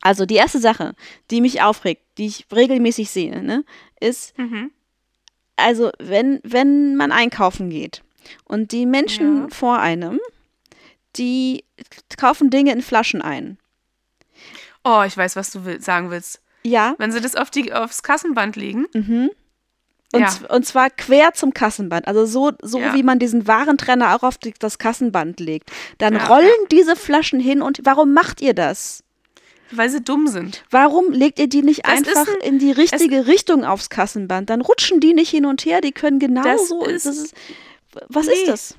Also, 0.00 0.26
die 0.26 0.34
erste 0.34 0.58
Sache, 0.58 0.94
die 1.30 1.40
mich 1.40 1.62
aufregt, 1.62 2.02
die 2.18 2.26
ich 2.26 2.44
regelmäßig 2.54 3.08
sehe, 3.08 3.42
ne, 3.42 3.64
ist, 4.00 4.36
Mhm. 4.36 4.70
also, 5.56 5.92
wenn, 5.98 6.40
wenn 6.44 6.94
man 6.94 7.10
einkaufen 7.10 7.70
geht 7.70 8.02
und 8.44 8.72
die 8.72 8.84
Menschen 8.84 9.42
Ja. 9.44 9.48
vor 9.48 9.78
einem, 9.78 10.20
die 11.16 11.64
kaufen 12.18 12.50
Dinge 12.50 12.72
in 12.72 12.82
Flaschen 12.82 13.22
ein. 13.22 13.56
Oh, 14.84 15.02
ich 15.06 15.16
weiß, 15.16 15.36
was 15.36 15.50
du 15.50 15.64
will, 15.64 15.80
sagen 15.80 16.10
willst. 16.10 16.42
Ja, 16.66 16.94
Wenn 16.98 17.12
sie 17.12 17.20
das 17.20 17.36
auf 17.36 17.50
die, 17.50 17.72
aufs 17.72 18.02
Kassenband 18.02 18.56
legen. 18.56 18.86
Mhm. 18.94 19.30
Und, 20.12 20.20
Ja. 20.20 20.30
und 20.50 20.64
zwar 20.64 20.90
quer 20.90 21.34
zum 21.34 21.52
Kassenband. 21.52 22.06
Also 22.06 22.24
so, 22.24 22.52
so 22.62 22.78
Ja. 22.78 22.94
wie 22.94 23.02
man 23.02 23.18
diesen 23.18 23.46
Warentrenner 23.46 24.14
auch 24.14 24.22
auf 24.22 24.38
die, 24.38 24.54
das 24.58 24.78
Kassenband 24.78 25.40
legt. 25.40 25.70
Dann 25.98 26.14
Ja, 26.14 26.26
rollen 26.26 26.48
diese 26.70 26.94
Flaschen 26.96 27.40
hin 27.40 27.60
und 27.62 27.80
warum 27.84 28.12
macht 28.12 28.40
ihr 28.40 28.54
das? 28.54 29.02
Weil 29.72 29.90
sie 29.90 30.02
dumm 30.02 30.28
sind. 30.28 30.62
Warum 30.70 31.10
legt 31.10 31.38
ihr 31.40 31.48
die 31.48 31.62
nicht 31.62 31.84
Das 31.84 31.92
einfach 31.92 32.28
ein- 32.28 32.40
in 32.48 32.58
die 32.60 32.70
richtige 32.70 33.26
Richtung 33.26 33.64
aufs 33.64 33.90
Kassenband? 33.90 34.50
Dann 34.50 34.60
rutschen 34.60 35.00
die 35.00 35.14
nicht 35.14 35.30
hin 35.30 35.46
und 35.46 35.64
her, 35.64 35.80
die 35.80 35.90
können 35.92 36.18
genauso. 36.20 36.84
ist- 36.84 37.06
Das 37.06 37.16
ist, 37.16 37.34
was 38.08 38.26
Nee. 38.26 38.32
ist 38.34 38.48
das? 38.48 38.74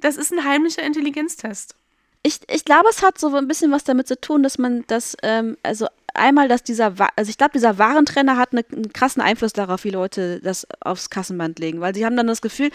Das 0.00 0.16
ist 0.16 0.32
ein 0.32 0.44
heimlicher 0.44 0.82
Intelligenztest. 0.82 1.76
Ich, 2.22 2.40
ich 2.50 2.64
glaube, 2.64 2.88
es 2.90 3.02
hat 3.02 3.18
so 3.18 3.32
ein 3.34 3.46
bisschen 3.46 3.70
was 3.70 3.84
damit 3.84 4.08
zu 4.08 4.20
tun, 4.20 4.42
dass 4.42 4.58
man 4.58 4.82
das, 4.88 5.14
ähm, 5.22 5.56
also 5.62 5.86
einmal, 6.14 6.48
dass 6.48 6.62
dieser, 6.62 6.94
also 7.16 7.28
ich 7.28 7.38
glaube, 7.38 7.52
dieser 7.52 7.78
Warentrenner 7.78 8.36
hat 8.36 8.52
eine, 8.52 8.64
einen 8.72 8.92
krassen 8.92 9.22
Einfluss 9.22 9.52
darauf, 9.52 9.84
wie 9.84 9.90
Leute 9.90 10.40
das 10.40 10.66
aufs 10.80 11.10
Kassenband 11.10 11.58
legen, 11.58 11.80
weil 11.80 11.94
sie 11.94 12.04
haben 12.04 12.16
dann 12.16 12.26
das 12.26 12.42
Gefühl, 12.42 12.70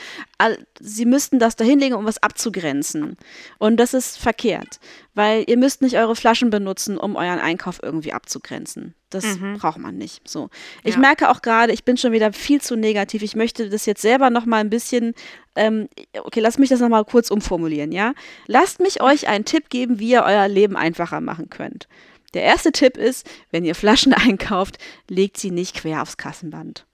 sie 0.79 1.05
müssten 1.05 1.39
das 1.39 1.55
da 1.55 1.63
hinlegen, 1.63 1.95
um 1.95 2.05
was 2.05 2.21
abzugrenzen. 2.21 3.17
Und 3.57 3.77
das 3.77 3.93
ist 3.93 4.17
verkehrt, 4.17 4.79
weil 5.13 5.43
ihr 5.47 5.57
müsst 5.57 5.81
nicht 5.81 5.97
eure 5.97 6.15
Flaschen 6.15 6.49
benutzen, 6.49 6.97
um 6.97 7.15
euren 7.15 7.39
Einkauf 7.39 7.79
irgendwie 7.81 8.13
abzugrenzen. 8.13 8.93
Das 9.11 9.25
braucht 9.57 9.79
man 9.79 9.97
nicht. 9.97 10.27
So. 10.27 10.51
Ich 10.83 10.93
Ja. 10.93 10.99
merke 10.99 11.29
auch 11.29 11.41
gerade, 11.41 11.73
ich 11.73 11.83
bin 11.83 11.97
schon 11.97 12.11
wieder 12.11 12.31
viel 12.31 12.61
zu 12.61 12.75
negativ. 12.75 13.23
Ich 13.23 13.35
möchte 13.35 13.67
das 13.67 13.87
jetzt 13.87 14.03
selber 14.03 14.29
noch 14.29 14.45
mal 14.45 14.57
ein 14.57 14.69
bisschen 14.69 15.15
ähm, 15.55 15.89
okay, 16.23 16.39
lasst 16.39 16.59
mich 16.59 16.69
das 16.69 16.79
nochmal 16.79 17.03
kurz 17.05 17.31
umformulieren, 17.31 17.91
ja? 17.91 18.13
Lasst 18.47 18.79
mich 18.79 19.01
euch 19.01 19.27
einen 19.27 19.45
Tipp 19.45 19.69
geben, 19.69 19.99
wie 19.99 20.11
ihr 20.11 20.23
euer 20.23 20.47
Leben 20.47 20.77
einfacher 20.77 21.21
machen 21.21 21.49
könnt. 21.49 21.87
Der 22.33 22.43
erste 22.43 22.71
Tipp 22.71 22.97
ist, 22.97 23.27
wenn 23.51 23.65
ihr 23.65 23.75
Flaschen 23.75 24.13
einkauft, 24.13 24.77
legt 25.07 25.37
sie 25.37 25.51
nicht 25.51 25.75
quer 25.75 26.01
aufs 26.01 26.17
Kassenband. 26.17 26.85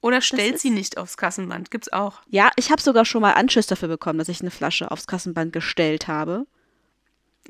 Oder 0.00 0.20
stellt 0.20 0.58
sie 0.58 0.70
nicht 0.70 0.98
aufs 0.98 1.16
Kassenband. 1.16 1.70
Gibt's 1.70 1.92
auch. 1.92 2.22
Ja, 2.28 2.50
ich 2.56 2.70
habe 2.72 2.82
sogar 2.82 3.04
schon 3.04 3.22
mal 3.22 3.34
Anschiss 3.34 3.68
dafür 3.68 3.86
bekommen, 3.88 4.18
dass 4.18 4.28
ich 4.28 4.40
eine 4.40 4.50
Flasche 4.50 4.90
aufs 4.90 5.06
Kassenband 5.06 5.52
gestellt 5.52 6.08
habe. 6.08 6.44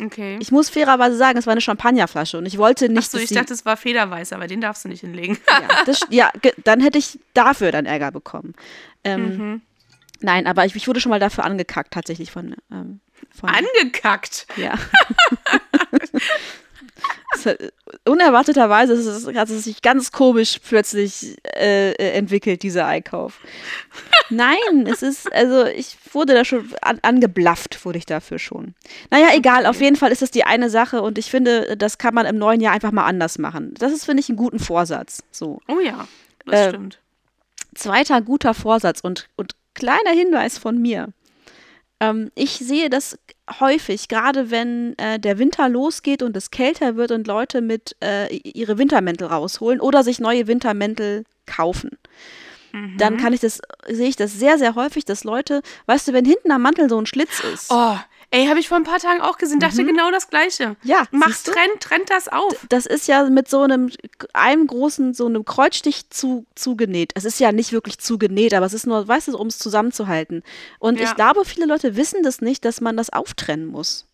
Okay. 0.02 0.38
Ich 0.40 0.52
muss 0.52 0.68
fairerweise 0.68 1.16
sagen, 1.16 1.38
es 1.38 1.46
war 1.46 1.52
eine 1.52 1.60
Champagnerflasche 1.62 2.36
und 2.38 2.46
ich 2.46 2.58
wollte 2.58 2.88
nicht, 2.88 2.98
Achso, 2.98 3.18
ich 3.18 3.30
dachte, 3.30 3.54
es 3.54 3.64
war 3.64 3.76
Federweiß, 3.76 4.32
aber 4.32 4.46
den 4.46 4.60
darfst 4.60 4.84
du 4.84 4.88
nicht 4.88 5.00
hinlegen. 5.00 5.38
ja, 5.48 5.84
das, 5.86 6.00
ja, 6.10 6.30
dann 6.64 6.80
hätte 6.80 6.98
ich 6.98 7.18
dafür 7.34 7.72
dann 7.72 7.86
Ärger 7.86 8.10
bekommen. 8.10 8.54
Ähm, 9.04 9.36
Mhm. 9.36 9.62
Nein, 10.24 10.46
aber 10.46 10.64
ich, 10.64 10.76
ich 10.76 10.86
wurde 10.86 11.00
schon 11.00 11.10
mal 11.10 11.18
dafür 11.18 11.44
angekackt, 11.44 11.92
tatsächlich 11.92 12.30
von, 12.30 12.54
ähm, 12.70 13.00
von 13.34 13.48
Angekackt. 13.50 14.46
Ja. 14.56 14.74
Hat- 17.44 17.72
Unerwarteterweise 18.04 18.94
ist 18.94 19.06
es, 19.06 19.26
hat 19.34 19.50
es 19.50 19.64
sich 19.64 19.82
ganz 19.82 20.12
komisch 20.12 20.58
plötzlich 20.66 21.36
äh, 21.56 21.92
äh, 21.92 22.12
entwickelt, 22.12 22.62
dieser 22.62 22.86
Einkauf. 22.86 23.38
Nein, 24.30 24.86
es 24.86 25.02
ist, 25.02 25.32
also 25.32 25.66
ich 25.66 25.96
wurde 26.12 26.34
da 26.34 26.44
schon 26.44 26.70
an, 26.80 26.98
angeblafft, 27.02 27.84
wurde 27.84 27.98
ich 27.98 28.06
dafür 28.06 28.38
schon. 28.38 28.74
Naja, 29.10 29.28
egal, 29.34 29.66
auf 29.66 29.80
jeden 29.80 29.96
Fall 29.96 30.10
ist 30.12 30.22
es 30.22 30.30
die 30.30 30.44
eine 30.44 30.70
Sache 30.70 31.02
und 31.02 31.18
ich 31.18 31.30
finde, 31.30 31.76
das 31.76 31.98
kann 31.98 32.14
man 32.14 32.26
im 32.26 32.36
neuen 32.36 32.60
Jahr 32.60 32.72
einfach 32.72 32.92
mal 32.92 33.04
anders 33.04 33.38
machen. 33.38 33.74
Das 33.78 33.92
ist, 33.92 34.04
finde 34.04 34.20
ich, 34.20 34.28
einen 34.28 34.38
guten 34.38 34.58
Vorsatz. 34.58 35.22
So. 35.30 35.60
Oh 35.68 35.80
ja, 35.80 36.06
das 36.46 36.60
Äh, 36.60 36.68
stimmt. 36.70 36.98
Zweiter 37.74 38.20
guter 38.22 38.54
Vorsatz 38.54 39.00
und, 39.00 39.28
und 39.36 39.54
kleiner 39.74 40.10
Hinweis 40.10 40.58
von 40.58 40.80
mir. 40.80 41.08
Ähm, 42.02 42.30
ich 42.34 42.52
sehe 42.52 42.90
das 42.90 43.16
häufig, 43.60 44.08
gerade 44.08 44.50
wenn 44.50 44.98
äh, 44.98 45.20
der 45.20 45.38
Winter 45.38 45.68
losgeht 45.68 46.22
und 46.22 46.36
es 46.36 46.50
kälter 46.50 46.96
wird 46.96 47.12
und 47.12 47.26
Leute 47.26 47.60
mit 47.60 47.96
äh, 48.02 48.34
ihre 48.36 48.76
Wintermäntel 48.76 49.28
rausholen 49.28 49.80
oder 49.80 50.02
sich 50.02 50.18
neue 50.18 50.46
Wintermäntel 50.48 51.24
kaufen. 51.46 51.90
Dann 52.96 53.18
kann 53.18 53.34
ich 53.34 53.40
das, 53.40 53.60
sehe 53.86 54.08
ich 54.08 54.16
das 54.16 54.32
sehr, 54.32 54.56
sehr 54.56 54.74
häufig, 54.74 55.04
dass 55.04 55.24
Leute, 55.24 55.60
weißt 55.84 56.08
du, 56.08 56.14
wenn 56.14 56.24
hinten 56.24 56.50
am 56.50 56.62
Mantel 56.62 56.88
so 56.88 56.98
ein 56.98 57.04
Schlitz 57.04 57.40
ist, 57.52 57.70
Oh, 57.70 57.96
ey, 58.32 58.46
habe 58.48 58.58
ich 58.58 58.66
vor 58.68 58.76
ein 58.76 58.82
paar 58.82 58.98
Tagen 58.98 59.20
auch 59.20 59.38
gesehen. 59.38 59.60
Dachte 59.60 59.84
genau 59.84 60.10
das 60.10 60.28
Gleiche. 60.28 60.70
Mhm. 60.70 60.76
Ja, 60.82 61.04
Mach, 61.12 61.28
du? 61.44 61.52
trennt, 61.52 62.10
das 62.10 62.26
auf. 62.28 62.54
das 62.68 62.86
ist 62.86 63.06
ja 63.06 63.24
mit 63.30 63.48
so 63.48 63.60
einem, 63.62 63.90
einem 64.32 64.66
großen, 64.66 65.14
so 65.14 65.26
einem 65.26 65.44
Kreuzstich 65.44 66.10
zu, 66.10 66.44
zugenäht. 66.56 67.12
Es 67.14 67.24
ist 67.24 67.38
ja 67.38 67.52
nicht 67.52 67.72
wirklich 67.72 67.98
zugenäht, 67.98 68.54
aber 68.54 68.66
es 68.66 68.74
ist 68.74 68.86
nur, 68.86 69.06
weißt 69.06 69.28
du, 69.28 69.38
um 69.38 69.46
es 69.46 69.58
zusammenzuhalten. 69.58 70.42
Und 70.80 70.98
Ja. 70.98 71.04
ich 71.04 71.14
glaube, 71.14 71.44
viele 71.44 71.66
Leute 71.66 71.94
wissen 71.96 72.22
das 72.24 72.40
nicht, 72.40 72.64
dass 72.64 72.80
man 72.80 72.96
das 72.96 73.10
auftrennen 73.10 73.66
muss. 73.66 74.06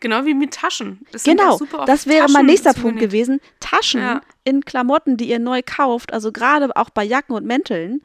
Genau 0.00 0.24
wie 0.24 0.34
mit 0.34 0.52
Taschen. 0.54 1.06
Das 1.12 1.22
Genau, 1.22 1.58
das 1.86 2.06
wäre 2.06 2.24
mein 2.24 2.32
Taschen 2.32 2.46
nächster 2.46 2.70
zugenäht. 2.74 2.82
Punkt 2.82 3.00
gewesen. 3.00 3.40
Taschen 3.60 4.00
Ja. 4.00 4.20
in 4.44 4.64
Klamotten, 4.64 5.16
die 5.16 5.28
ihr 5.30 5.38
neu 5.38 5.62
kauft, 5.64 6.12
also 6.12 6.32
gerade 6.32 6.74
auch 6.76 6.90
bei 6.90 7.04
Jacken 7.04 7.34
und 7.34 7.46
Mänteln, 7.46 8.02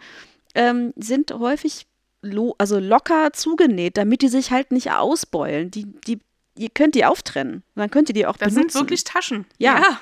ähm, 0.53 0.93
sind 0.98 1.31
häufig 1.33 1.88
lo 2.22 2.56
also 2.58 2.80
locker 2.80 3.34
zugenäht, 3.34 3.98
damit 3.98 4.22
die 4.22 4.28
sich 4.28 4.51
halt 4.51 4.72
nicht 4.72 4.92
ausbeulen. 4.92 5.72
Die, 5.72 5.86
die, 5.86 6.20
ihr 6.58 6.70
könnt 6.70 6.96
die 6.96 7.06
auftrennen. 7.06 7.56
Und 7.56 7.63
dann 7.75 7.90
könnt 7.90 8.10
ihr 8.10 8.13
die 8.13 8.25
auch 8.25 8.38
Das 8.38 8.54
benutzen. 8.54 8.70
sind 8.72 8.82
wirklich 8.82 9.04
Taschen. 9.04 9.46
Ja. 9.58 9.82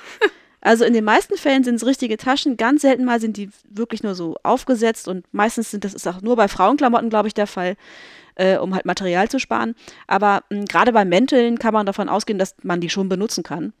Also 0.62 0.84
in 0.84 0.92
den 0.92 1.04
meisten 1.04 1.38
Fällen 1.38 1.64
sind 1.64 1.76
es 1.76 1.86
richtige 1.86 2.18
Taschen, 2.18 2.58
ganz 2.58 2.82
selten 2.82 3.06
mal 3.06 3.18
sind 3.18 3.38
die 3.38 3.48
wirklich 3.66 4.02
nur 4.02 4.14
so 4.14 4.36
aufgesetzt 4.42 5.08
und 5.08 5.24
meistens 5.32 5.70
sind 5.70 5.84
das 5.86 5.94
ist 5.94 6.06
auch 6.06 6.20
nur 6.20 6.36
bei 6.36 6.48
Frauenklamotten, 6.48 7.08
glaube 7.08 7.28
ich, 7.28 7.32
der 7.32 7.46
Fall, 7.46 7.76
äh, 8.34 8.58
um 8.58 8.74
halt 8.74 8.84
Material 8.84 9.26
zu 9.30 9.38
sparen. 9.38 9.74
Aber 10.06 10.42
mh, 10.50 10.66
gerade 10.68 10.92
bei 10.92 11.06
Mänteln 11.06 11.58
kann 11.58 11.72
man 11.72 11.86
davon 11.86 12.10
ausgehen, 12.10 12.38
dass 12.38 12.56
man 12.62 12.82
die 12.82 12.90
schon 12.90 13.08
benutzen 13.08 13.42
kann. 13.42 13.72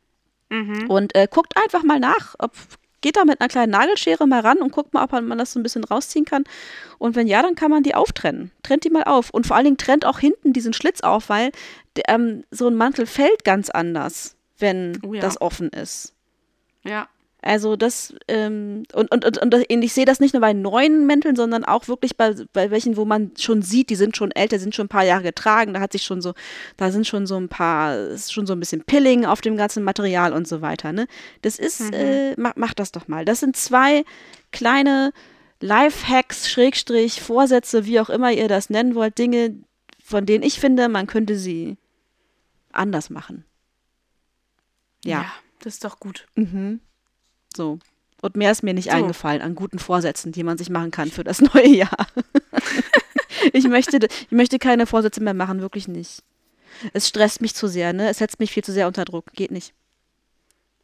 Mhm. 0.48 0.86
Und 0.88 1.14
äh, 1.14 1.28
guckt 1.30 1.52
einfach 1.62 1.82
mal 1.82 2.00
nach, 2.00 2.34
ob 2.38 2.52
geht 3.00 3.16
da 3.16 3.24
mit 3.24 3.40
einer 3.40 3.48
kleinen 3.48 3.72
Nagelschere 3.72 4.26
mal 4.26 4.40
ran 4.40 4.58
und 4.58 4.72
guckt 4.72 4.92
mal, 4.94 5.04
ob 5.04 5.12
man 5.12 5.38
das 5.38 5.52
so 5.52 5.60
ein 5.60 5.62
bisschen 5.62 5.84
rausziehen 5.84 6.24
kann. 6.24 6.44
Und 6.98 7.16
wenn 7.16 7.26
ja, 7.26 7.42
dann 7.42 7.54
kann 7.54 7.70
man 7.70 7.82
die 7.82 7.94
auftrennen. 7.94 8.50
Trennt 8.62 8.84
die 8.84 8.90
mal 8.90 9.04
auf. 9.04 9.30
Und 9.30 9.46
vor 9.46 9.56
allen 9.56 9.64
Dingen 9.64 9.78
trennt 9.78 10.04
auch 10.04 10.18
hinten 10.18 10.52
diesen 10.52 10.72
Schlitz 10.72 11.00
auf, 11.00 11.28
weil 11.28 11.50
ähm, 12.08 12.44
so 12.50 12.68
ein 12.68 12.74
Mantel 12.74 13.06
fällt 13.06 13.44
ganz 13.44 13.70
anders, 13.70 14.36
wenn 14.58 14.98
Oh 15.04 15.14
ja. 15.14 15.20
das 15.20 15.40
offen 15.40 15.70
ist. 15.70 16.14
Ja. 16.84 17.08
Also 17.42 17.76
das, 17.76 18.14
ähm, 18.28 18.82
und, 18.92 19.10
und, 19.12 19.24
und, 19.24 19.54
und 19.54 19.66
ich 19.82 19.92
sehe 19.92 20.04
das 20.04 20.20
nicht 20.20 20.34
nur 20.34 20.42
bei 20.42 20.52
neuen 20.52 21.06
Mänteln, 21.06 21.36
sondern 21.36 21.64
auch 21.64 21.88
wirklich 21.88 22.16
bei, 22.16 22.34
bei 22.52 22.70
welchen, 22.70 22.96
wo 22.96 23.06
man 23.06 23.32
schon 23.38 23.62
sieht, 23.62 23.88
die 23.88 23.96
sind 23.96 24.16
schon 24.16 24.30
älter, 24.30 24.58
sind 24.58 24.74
schon 24.74 24.86
ein 24.86 24.90
paar 24.90 25.04
Jahre 25.04 25.22
getragen, 25.22 25.72
da 25.72 25.80
hat 25.80 25.92
sich 25.92 26.02
schon 26.02 26.20
so, 26.20 26.34
da 26.76 26.90
sind 26.90 27.06
schon 27.06 27.26
so 27.26 27.36
ein 27.36 27.48
paar, 27.48 27.96
ist 27.96 28.32
schon 28.32 28.46
so 28.46 28.52
ein 28.52 28.60
bisschen 28.60 28.84
Pilling 28.84 29.24
auf 29.24 29.40
dem 29.40 29.56
ganzen 29.56 29.84
Material 29.84 30.34
und 30.34 30.46
so 30.46 30.60
weiter, 30.60 30.92
ne? 30.92 31.06
Das 31.40 31.58
ist, 31.58 31.80
mhm. 31.80 31.92
äh, 31.94 32.34
mach, 32.36 32.52
mach 32.56 32.74
das 32.74 32.92
doch 32.92 33.08
mal. 33.08 33.24
Das 33.24 33.40
sind 33.40 33.56
zwei 33.56 34.04
kleine 34.52 35.12
Lifehacks, 35.60 36.50
Schrägstrich, 36.50 37.22
Vorsätze, 37.22 37.86
wie 37.86 38.00
auch 38.00 38.10
immer 38.10 38.32
ihr 38.32 38.48
das 38.48 38.68
nennen 38.68 38.94
wollt, 38.94 39.16
Dinge, 39.16 39.56
von 40.02 40.26
denen 40.26 40.44
ich 40.44 40.60
finde, 40.60 40.88
man 40.88 41.06
könnte 41.06 41.36
sie 41.36 41.78
anders 42.72 43.08
machen. 43.08 43.44
Ja. 45.04 45.22
ja 45.22 45.32
das 45.60 45.74
ist 45.74 45.84
doch 45.84 46.00
gut. 46.00 46.26
Mhm. 46.34 46.80
So. 47.56 47.78
Und 48.22 48.36
mehr 48.36 48.50
ist 48.50 48.62
mir 48.62 48.74
nicht 48.74 48.90
so. 48.90 48.96
eingefallen 48.96 49.42
an 49.42 49.54
guten 49.54 49.78
Vorsätzen, 49.78 50.32
die 50.32 50.44
man 50.44 50.58
sich 50.58 50.70
machen 50.70 50.90
kann 50.90 51.10
für 51.10 51.24
das 51.24 51.40
neue 51.54 51.68
Jahr. 51.68 52.06
ich, 53.52 53.64
möchte, 53.64 53.98
ich 54.06 54.30
möchte 54.30 54.58
keine 54.58 54.86
Vorsätze 54.86 55.22
mehr 55.22 55.34
machen, 55.34 55.60
wirklich 55.60 55.88
nicht. 55.88 56.22
Es 56.92 57.08
stresst 57.08 57.40
mich 57.40 57.54
zu 57.54 57.66
sehr, 57.66 57.92
ne? 57.92 58.08
Es 58.08 58.18
setzt 58.18 58.40
mich 58.40 58.52
viel 58.52 58.64
zu 58.64 58.72
sehr 58.72 58.86
unter 58.86 59.04
Druck. 59.04 59.32
Geht 59.32 59.50
nicht. 59.50 59.74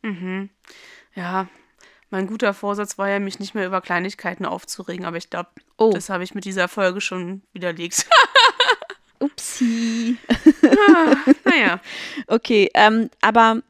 Mhm. 0.02 0.50
Ja, 1.14 1.48
mein 2.10 2.26
guter 2.26 2.54
Vorsatz 2.54 2.98
war 2.98 3.08
ja, 3.08 3.18
mich 3.18 3.38
nicht 3.38 3.54
mehr 3.54 3.66
über 3.66 3.80
Kleinigkeiten 3.80 4.46
aufzuregen, 4.46 5.04
aber 5.04 5.16
ich 5.16 5.30
glaube, 5.30 5.50
oh. 5.76 5.90
das 5.92 6.08
habe 6.08 6.24
ich 6.24 6.34
mit 6.34 6.44
dieser 6.44 6.68
Folge 6.68 7.00
schon 7.00 7.42
widerlegt. 7.52 8.06
Upsi. 9.18 10.16
ah, 10.62 11.16
naja. 11.44 11.80
Okay, 12.26 12.70
ähm, 12.74 13.10
aber 13.20 13.62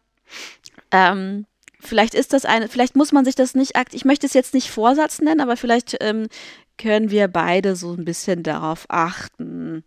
ähm, 0.90 1.46
vielleicht 1.86 2.14
ist 2.14 2.32
das 2.32 2.44
eine, 2.44 2.68
vielleicht 2.68 2.96
muss 2.96 3.12
man 3.12 3.24
sich 3.24 3.34
das 3.34 3.54
nicht, 3.54 3.72
ich 3.92 4.04
möchte 4.04 4.26
es 4.26 4.34
jetzt 4.34 4.54
nicht 4.54 4.70
Vorsatz 4.70 5.20
nennen, 5.20 5.40
aber 5.40 5.56
vielleicht 5.56 5.96
ähm, 6.00 6.28
können 6.78 7.10
wir 7.10 7.28
beide 7.28 7.76
so 7.76 7.92
ein 7.94 8.04
bisschen 8.04 8.42
darauf 8.42 8.86
achten 8.88 9.84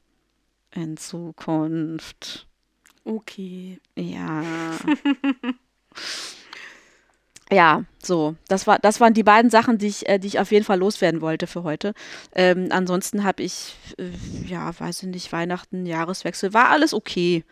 in 0.72 0.98
Zukunft. 0.98 2.48
Okay. 3.06 3.80
Ja. 3.96 4.44
ja, 7.52 7.84
so. 8.04 8.36
Das, 8.48 8.68
war, 8.68 8.80
das 8.80 9.00
waren 9.00 9.14
die 9.14 9.24
beiden 9.24 9.50
Sachen, 9.50 9.78
die 9.78 9.88
ich, 9.88 10.08
äh, 10.08 10.20
die 10.20 10.28
ich 10.28 10.40
auf 10.40 10.52
jeden 10.52 10.66
Fall 10.66 10.80
loswerden 10.80 11.22
wollte 11.22 11.48
für 11.48 11.64
heute. 11.64 11.94
Ähm, 12.34 12.68
ansonsten 12.72 13.24
habe 13.24 13.44
ich, 13.44 13.76
äh, 13.98 14.12
ja, 14.46 14.78
weiß 14.80 15.04
ich 15.04 15.10
nicht, 15.10 15.32
Weihnachten, 15.32 15.86
Jahreswechsel, 15.86 16.54
war 16.54 16.70
alles 16.70 16.94
okay. 16.94 17.44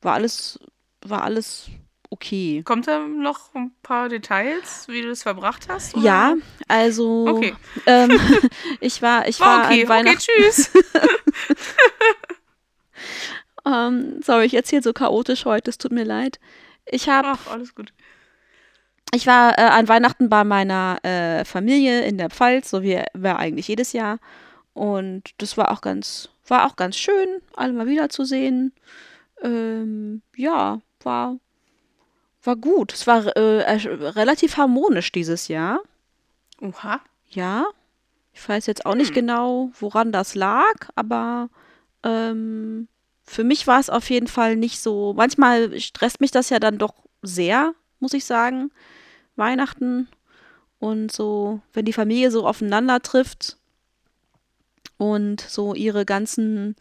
War 0.00 0.14
alles, 0.14 0.58
war 1.00 1.22
alles 1.22 1.70
okay. 2.12 2.62
Kommt 2.62 2.86
da 2.86 3.00
noch 3.00 3.54
ein 3.54 3.72
paar 3.82 4.08
Details, 4.08 4.86
wie 4.88 5.02
du 5.02 5.10
es 5.10 5.22
verbracht 5.22 5.68
hast? 5.68 5.94
Oder? 5.94 6.04
Ja, 6.04 6.34
also 6.68 7.26
okay. 7.26 7.54
ähm, 7.86 8.10
ich 8.80 9.00
war, 9.02 9.26
ich 9.26 9.40
war, 9.40 9.60
war 9.60 9.66
okay, 9.66 9.82
an 9.82 9.88
Weihnachten. 9.88 10.18
Okay, 10.18 10.50
tschüss. 10.50 10.70
ähm, 13.66 14.20
sorry, 14.22 14.44
ich 14.44 14.54
erzähle 14.54 14.82
so 14.82 14.92
chaotisch 14.92 15.46
heute, 15.46 15.70
es 15.70 15.78
tut 15.78 15.92
mir 15.92 16.04
leid. 16.04 16.38
Ich 16.84 17.08
habe. 17.08 17.28
Ach, 17.28 17.50
alles 17.50 17.74
gut. 17.74 17.92
Ich 19.14 19.26
war 19.26 19.58
äh, 19.58 19.62
an 19.62 19.88
Weihnachten 19.88 20.28
bei 20.28 20.44
meiner 20.44 20.98
äh, 21.02 21.44
Familie 21.44 22.02
in 22.02 22.18
der 22.18 22.30
Pfalz, 22.30 22.70
so 22.70 22.82
wie 22.82 23.02
wir 23.14 23.38
eigentlich 23.38 23.68
jedes 23.68 23.92
Jahr. 23.92 24.18
Und 24.74 25.30
das 25.38 25.56
war 25.56 25.70
auch 25.70 25.82
ganz, 25.82 26.30
war 26.46 26.66
auch 26.66 26.76
ganz 26.76 26.96
schön, 26.96 27.40
alle 27.54 27.72
mal 27.72 27.86
wiederzusehen. 27.86 28.72
Ähm, 29.42 30.22
ja, 30.34 30.80
war 31.02 31.38
war 32.42 32.56
gut. 32.56 32.92
Es 32.92 33.06
war 33.06 33.26
äh, 33.36 33.70
relativ 33.70 34.56
harmonisch 34.56 35.12
dieses 35.12 35.48
Jahr. 35.48 35.80
Oha. 36.60 37.00
Ja. 37.28 37.66
Ich 38.32 38.48
weiß 38.48 38.66
jetzt 38.66 38.86
auch 38.86 38.94
nicht 38.94 39.08
hm. 39.08 39.14
genau, 39.14 39.70
woran 39.78 40.10
das 40.10 40.34
lag, 40.34 40.88
aber 40.94 41.50
ähm, 42.02 42.88
für 43.24 43.44
mich 43.44 43.66
war 43.66 43.78
es 43.78 43.90
auf 43.90 44.08
jeden 44.10 44.26
Fall 44.26 44.56
nicht 44.56 44.80
so. 44.80 45.12
Manchmal 45.14 45.78
stresst 45.80 46.20
mich 46.20 46.30
das 46.30 46.50
ja 46.50 46.58
dann 46.58 46.78
doch 46.78 46.94
sehr, 47.20 47.74
muss 48.00 48.14
ich 48.14 48.24
sagen. 48.24 48.70
Weihnachten 49.36 50.08
und 50.78 51.12
so, 51.12 51.60
wenn 51.72 51.84
die 51.84 51.92
Familie 51.92 52.30
so 52.30 52.46
aufeinander 52.46 53.00
trifft 53.00 53.56
und 54.98 55.40
so 55.40 55.74
ihre 55.74 56.04
ganzen, 56.04 56.76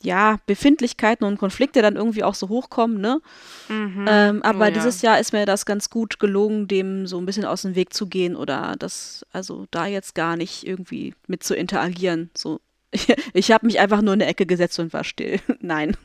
ja, 0.00 0.38
Befindlichkeiten 0.46 1.26
und 1.26 1.38
Konflikte 1.38 1.82
dann 1.82 1.96
irgendwie 1.96 2.22
auch 2.22 2.34
so 2.34 2.48
hochkommen, 2.48 3.00
ne? 3.00 3.20
Mhm. 3.68 4.06
Ähm, 4.08 4.42
aber 4.42 4.60
oh, 4.60 4.68
ja. 4.68 4.70
dieses 4.70 5.02
Jahr 5.02 5.18
ist 5.18 5.32
mir 5.32 5.46
das 5.46 5.66
ganz 5.66 5.90
gut 5.90 6.18
gelungen, 6.18 6.68
dem 6.68 7.06
so 7.06 7.18
ein 7.18 7.26
bisschen 7.26 7.44
aus 7.44 7.62
dem 7.62 7.74
Weg 7.74 7.92
zu 7.92 8.06
gehen 8.06 8.36
oder 8.36 8.76
das, 8.78 9.26
also 9.32 9.66
da 9.70 9.86
jetzt 9.86 10.14
gar 10.14 10.36
nicht 10.36 10.66
irgendwie 10.66 11.14
mit 11.26 11.42
zu 11.42 11.54
interagieren. 11.54 12.30
So, 12.36 12.60
ich, 12.90 13.08
ich 13.32 13.50
habe 13.50 13.66
mich 13.66 13.80
einfach 13.80 14.02
nur 14.02 14.14
in 14.14 14.22
eine 14.22 14.30
Ecke 14.30 14.46
gesetzt 14.46 14.78
und 14.78 14.92
war 14.92 15.04
still. 15.04 15.40
Nein. 15.60 15.96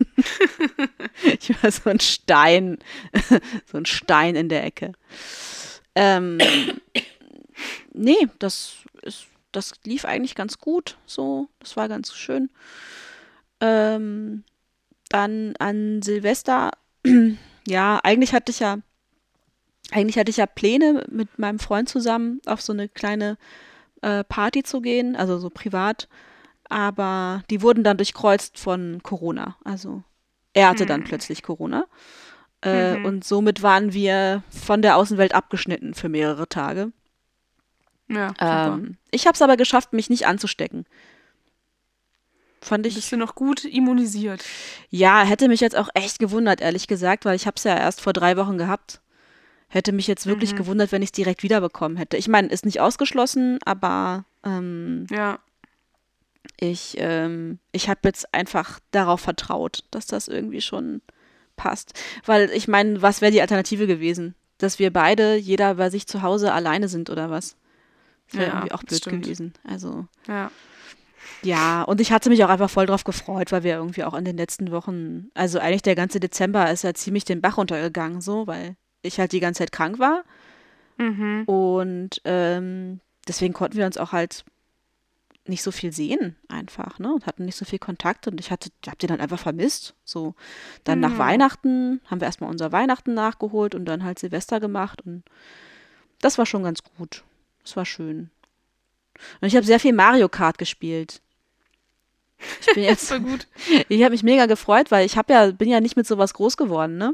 ich 1.39 1.63
war 1.63 1.71
so 1.71 1.89
ein 1.89 1.99
Stein, 1.99 2.77
so 3.65 3.77
ein 3.77 3.85
Stein 3.85 4.35
in 4.35 4.49
der 4.49 4.63
Ecke. 4.63 4.93
Ähm, 5.95 6.39
nee, 7.93 8.27
das 8.39 8.77
ist, 9.03 9.27
das 9.51 9.73
lief 9.85 10.05
eigentlich 10.05 10.35
ganz 10.35 10.57
gut. 10.57 10.97
So, 11.05 11.47
das 11.59 11.77
war 11.77 11.87
ganz 11.87 12.13
schön. 12.15 12.49
Ähm, 13.63 14.43
dann 15.09 15.55
an 15.57 16.01
Silvester, 16.01 16.71
ja, 17.67 17.99
eigentlich 18.03 18.33
hatte 18.33 18.51
ich 18.51 18.59
ja, 18.59 18.79
eigentlich 19.91 20.17
hatte 20.17 20.31
ich 20.31 20.37
ja 20.37 20.47
Pläne 20.47 21.05
mit 21.09 21.39
meinem 21.39 21.59
Freund 21.59 21.87
zusammen 21.87 22.41
auf 22.45 22.61
so 22.61 22.73
eine 22.73 22.89
kleine 22.89 23.37
äh, 24.01 24.25
Party 24.25 24.63
zu 24.63 24.81
gehen, 24.81 25.15
also 25.15 25.37
so 25.37 25.49
privat, 25.49 26.09
aber 26.67 27.43
die 27.49 27.61
wurden 27.61 27.85
dann 27.85 27.97
durchkreuzt 27.97 28.59
von 28.59 29.01
Corona. 29.01 29.55
Also 29.63 30.03
er 30.53 30.67
hatte 30.67 30.83
mhm. 30.83 30.89
dann 30.89 31.03
plötzlich 31.05 31.41
Corona. 31.41 31.85
Äh, 32.61 32.97
mhm. 32.97 33.05
Und 33.05 33.23
somit 33.23 33.61
waren 33.61 33.93
wir 33.93 34.43
von 34.49 34.81
der 34.81 34.97
Außenwelt 34.97 35.33
abgeschnitten 35.33 35.93
für 35.93 36.09
mehrere 36.09 36.49
Tage. 36.49 36.91
Ja, 38.09 38.33
ähm, 38.39 38.97
ich 39.11 39.25
habe 39.25 39.35
es 39.35 39.41
aber 39.41 39.55
geschafft, 39.55 39.93
mich 39.93 40.09
nicht 40.09 40.27
anzustecken. 40.27 40.85
Fand 42.63 42.85
ich. 42.85 42.95
Bist 42.95 43.11
du 43.11 43.17
noch 43.17 43.35
gut 43.35 43.65
immunisiert? 43.65 44.43
Ja, 44.89 45.23
hätte 45.23 45.47
mich 45.47 45.59
jetzt 45.59 45.75
auch 45.75 45.89
echt 45.93 46.19
gewundert, 46.19 46.61
ehrlich 46.61 46.87
gesagt, 46.87 47.25
weil 47.25 47.35
ich 47.35 47.45
habe 47.45 47.55
es 47.57 47.63
ja 47.65 47.77
erst 47.77 48.01
vor 48.01 48.13
drei 48.13 48.37
Wochen 48.37 48.57
gehabt. 48.57 49.01
Hätte 49.67 49.91
mich 49.91 50.07
jetzt 50.07 50.27
wirklich 50.27 50.53
mhm. 50.53 50.57
gewundert, 50.57 50.91
wenn 50.91 51.01
ich 51.01 51.07
es 51.07 51.13
direkt 51.13 51.43
wiederbekommen 51.43 51.97
hätte. 51.97 52.15
Ich 52.15 52.27
meine, 52.27 52.47
ist 52.47 52.65
nicht 52.65 52.79
ausgeschlossen, 52.79 53.59
aber 53.65 54.23
ähm, 54.45 55.07
ja. 55.09 55.39
ich, 56.59 56.95
ähm, 56.99 57.59
ich 57.71 57.89
habe 57.89 58.01
jetzt 58.03 58.33
einfach 58.33 58.79
darauf 58.91 59.21
vertraut, 59.21 59.83
dass 59.91 60.05
das 60.05 60.27
irgendwie 60.27 60.61
schon 60.61 61.01
passt. 61.55 61.99
Weil 62.25 62.49
ich 62.51 62.67
meine, 62.67 63.01
was 63.01 63.21
wäre 63.21 63.31
die 63.31 63.41
Alternative 63.41 63.87
gewesen? 63.87 64.35
Dass 64.57 64.79
wir 64.79 64.93
beide, 64.93 65.35
jeder 65.35 65.75
bei 65.75 65.89
sich 65.89 66.07
zu 66.07 66.21
Hause 66.21 66.53
alleine 66.53 66.87
sind 66.87 67.09
oder 67.09 67.29
was? 67.29 67.57
Wäre 68.29 68.45
ja, 68.45 68.53
irgendwie 68.53 68.71
auch 68.71 68.83
blöd 68.83 69.03
gewesen. 69.03 69.53
Also. 69.67 70.07
Ja. 70.27 70.51
Ja, 71.41 71.83
und 71.83 72.01
ich 72.01 72.11
hatte 72.11 72.29
mich 72.29 72.43
auch 72.43 72.49
einfach 72.49 72.69
voll 72.69 72.85
drauf 72.85 73.03
gefreut, 73.03 73.51
weil 73.51 73.63
wir 73.63 73.75
irgendwie 73.75 74.03
auch 74.03 74.13
in 74.13 74.25
den 74.25 74.37
letzten 74.37 74.71
Wochen, 74.71 75.29
also 75.33 75.59
eigentlich 75.59 75.81
der 75.81 75.95
ganze 75.95 76.19
Dezember 76.19 76.71
ist 76.71 76.83
ja 76.83 76.93
ziemlich 76.93 77.25
den 77.25 77.41
Bach 77.41 77.57
runtergegangen, 77.57 78.21
so, 78.21 78.47
weil 78.47 78.75
ich 79.01 79.19
halt 79.19 79.31
die 79.31 79.39
ganze 79.39 79.59
Zeit 79.59 79.71
krank 79.71 79.99
war. 79.99 80.23
Mhm. 80.97 81.43
Und 81.45 82.21
ähm, 82.25 82.99
deswegen 83.27 83.53
konnten 83.53 83.77
wir 83.77 83.85
uns 83.85 83.97
auch 83.97 84.11
halt 84.11 84.45
nicht 85.45 85.63
so 85.63 85.71
viel 85.71 85.91
sehen, 85.91 86.37
einfach, 86.47 86.99
ne? 86.99 87.13
Und 87.13 87.25
hatten 87.25 87.43
nicht 87.43 87.57
so 87.57 87.65
viel 87.65 87.79
Kontakt 87.79 88.27
und 88.27 88.39
ich 88.39 88.49
hatte, 88.49 88.69
hab 88.87 88.97
den 88.99 89.09
dann 89.09 89.19
einfach 89.19 89.39
vermisst. 89.39 89.93
So, 90.05 90.35
dann 90.85 90.99
mhm. 90.99 91.01
nach 91.01 91.17
Weihnachten 91.17 91.99
haben 92.05 92.21
wir 92.21 92.27
erstmal 92.27 92.49
unser 92.49 92.71
Weihnachten 92.71 93.13
nachgeholt 93.13 93.75
und 93.75 93.85
dann 93.85 94.03
halt 94.03 94.19
Silvester 94.19 94.59
gemacht 94.59 95.01
und 95.01 95.23
das 96.21 96.37
war 96.37 96.45
schon 96.45 96.63
ganz 96.63 96.81
gut. 96.83 97.23
Das 97.63 97.75
war 97.75 97.85
schön. 97.85 98.29
Und 99.41 99.47
ich 99.47 99.55
habe 99.55 99.65
sehr 99.65 99.79
viel 99.79 99.93
Mario 99.93 100.29
Kart 100.29 100.57
gespielt. 100.57 101.21
Ich 102.61 102.73
bin 102.73 102.83
jetzt. 102.83 103.07
so 103.07 103.19
gut. 103.19 103.47
Ich 103.89 104.01
habe 104.01 104.11
mich 104.11 104.23
mega 104.23 104.45
gefreut, 104.45 104.91
weil 104.91 105.05
ich 105.05 105.17
habe 105.17 105.33
ja, 105.33 105.51
bin 105.51 105.69
ja 105.69 105.79
nicht 105.79 105.95
mit 105.95 106.07
sowas 106.07 106.33
groß 106.33 106.57
geworden, 106.57 106.97
ne? 106.97 107.13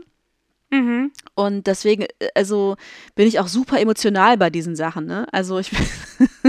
Mhm. 0.71 1.11
Und 1.35 1.67
deswegen, 1.67 2.05
also 2.35 2.77
bin 3.15 3.27
ich 3.27 3.39
auch 3.39 3.47
super 3.47 3.79
emotional 3.79 4.37
bei 4.37 4.49
diesen 4.49 4.75
Sachen, 4.75 5.05
ne? 5.05 5.27
Also 5.31 5.57
ich, 5.57 5.71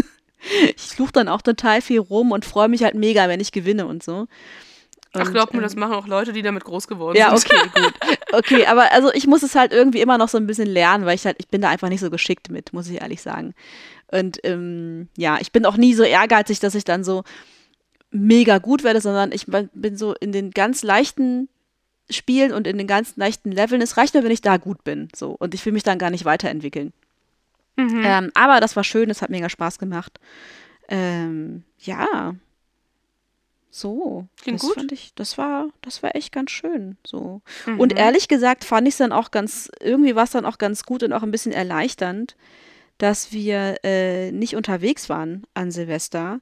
ich 0.77 0.83
fluche 0.83 1.13
dann 1.13 1.29
auch 1.29 1.43
total 1.43 1.81
viel 1.81 2.01
rum 2.01 2.33
und 2.33 2.45
freue 2.45 2.69
mich 2.69 2.83
halt 2.83 2.95
mega, 2.95 3.29
wenn 3.29 3.41
ich 3.41 3.53
gewinne 3.53 3.87
und 3.87 4.03
so. 4.03 4.27
Und, 5.13 5.23
Ach, 5.23 5.33
glaub 5.33 5.53
mir, 5.53 5.59
ähm, 5.59 5.65
das 5.65 5.75
machen 5.75 5.95
auch 5.95 6.07
Leute, 6.07 6.33
die 6.33 6.43
damit 6.43 6.63
groß 6.63 6.87
geworden 6.87 7.17
ja, 7.17 7.37
sind. 7.37 7.53
Ja, 7.53 7.65
okay, 7.65 7.83
gut. 7.83 8.19
Okay, 8.33 8.67
aber 8.67 8.93
also 8.93 9.13
ich 9.13 9.27
muss 9.27 9.43
es 9.43 9.57
halt 9.57 9.73
irgendwie 9.73 10.01
immer 10.01 10.19
noch 10.19 10.29
so 10.29 10.39
ein 10.39 10.47
bisschen 10.47 10.69
lernen, 10.69 11.05
weil 11.05 11.17
ich 11.17 11.27
halt, 11.27 11.37
ich 11.41 11.49
bin 11.49 11.61
da 11.61 11.69
einfach 11.69 11.89
nicht 11.89 12.01
so 12.01 12.11
geschickt 12.11 12.49
mit, 12.49 12.73
muss 12.73 12.89
ich 12.89 13.01
ehrlich 13.01 13.21
sagen. 13.21 13.55
Und 14.11 14.39
ähm, 14.45 15.09
ja, 15.17 15.39
ich 15.41 15.53
bin 15.53 15.67
auch 15.67 15.77
nie 15.77 15.95
so 15.95 16.03
ehrgeizig, 16.03 16.61
dass 16.61 16.75
ich 16.75 16.85
dann 16.85 17.05
so 17.05 17.23
mega 18.11 18.59
gut 18.59 18.83
werde, 18.83 19.01
sondern 19.01 19.33
ich 19.33 19.47
bin 19.47 19.97
so 19.97 20.15
in 20.15 20.33
den 20.33 20.51
ganz 20.51 20.83
leichten 20.83 21.49
Spielen 22.11 22.53
und 22.53 22.67
in 22.67 22.77
den 22.77 22.89
ganzen 22.89 23.21
leichten 23.21 23.53
Leveln. 23.53 23.81
Es 23.83 23.97
reicht 23.97 24.15
mir, 24.15 24.25
wenn 24.25 24.33
ich 24.33 24.43
da 24.43 24.57
gut 24.57 24.83
bin. 24.83 25.09
So. 25.15 25.37
Und 25.39 25.55
ich 25.55 25.65
will 25.65 25.73
mich 25.73 25.85
dann 25.85 25.99
gar 25.99 26.11
nicht 26.11 26.25
weiterentwickeln. 26.25 26.93
Mhm. 27.77 28.03
Ähm, 28.05 28.31
aber 28.35 28.61
das 28.61 28.75
war 28.77 28.85
schön, 28.85 29.11
es 29.11 29.23
hat 29.23 29.31
mega 29.31 29.49
Spaß 29.49 29.79
gemacht. 29.79 30.19
Ähm, 30.89 31.63
ja. 31.79 32.35
So. 33.71 34.27
Klingt 34.43 34.61
das 34.61 34.67
gut. 34.69 34.75
Fand 34.75 34.93
ich, 34.93 35.15
das 35.15 35.39
war, 35.39 35.69
das 35.83 36.03
war 36.03 36.17
echt 36.17 36.33
ganz 36.33 36.51
schön. 36.51 36.97
So. 37.07 37.43
Mhm. 37.67 37.79
Und 37.79 37.97
ehrlich 37.97 38.27
gesagt 38.27 38.65
fand 38.65 38.89
ich 38.89 38.95
es 38.95 38.99
dann 38.99 39.13
auch 39.13 39.31
ganz, 39.31 39.71
irgendwie 39.81 40.17
war 40.17 40.25
es 40.25 40.33
dann 40.33 40.45
auch 40.45 40.59
ganz 40.59 40.85
gut 40.85 41.05
und 41.05 41.13
auch 41.13 41.23
ein 41.23 41.31
bisschen 41.31 41.53
erleichternd, 41.53 42.35
dass 43.01 43.33
wir 43.33 43.77
äh, 43.83 44.31
nicht 44.31 44.57
unterwegs 44.57 45.09
waren 45.09 45.45
an 45.55 45.71
Silvester, 45.71 46.41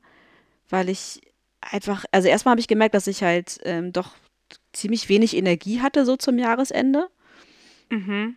weil 0.69 0.89
ich 0.89 1.21
einfach, 1.61 2.05
also 2.13 2.29
erstmal 2.29 2.53
habe 2.53 2.61
ich 2.61 2.69
gemerkt, 2.69 2.95
dass 2.95 3.07
ich 3.07 3.23
halt 3.23 3.59
ähm, 3.65 3.93
doch 3.93 4.13
ziemlich 4.73 5.09
wenig 5.09 5.37
Energie 5.37 5.81
hatte 5.81 6.05
so 6.05 6.17
zum 6.17 6.39
Jahresende. 6.39 7.09
Mhm. 7.91 8.37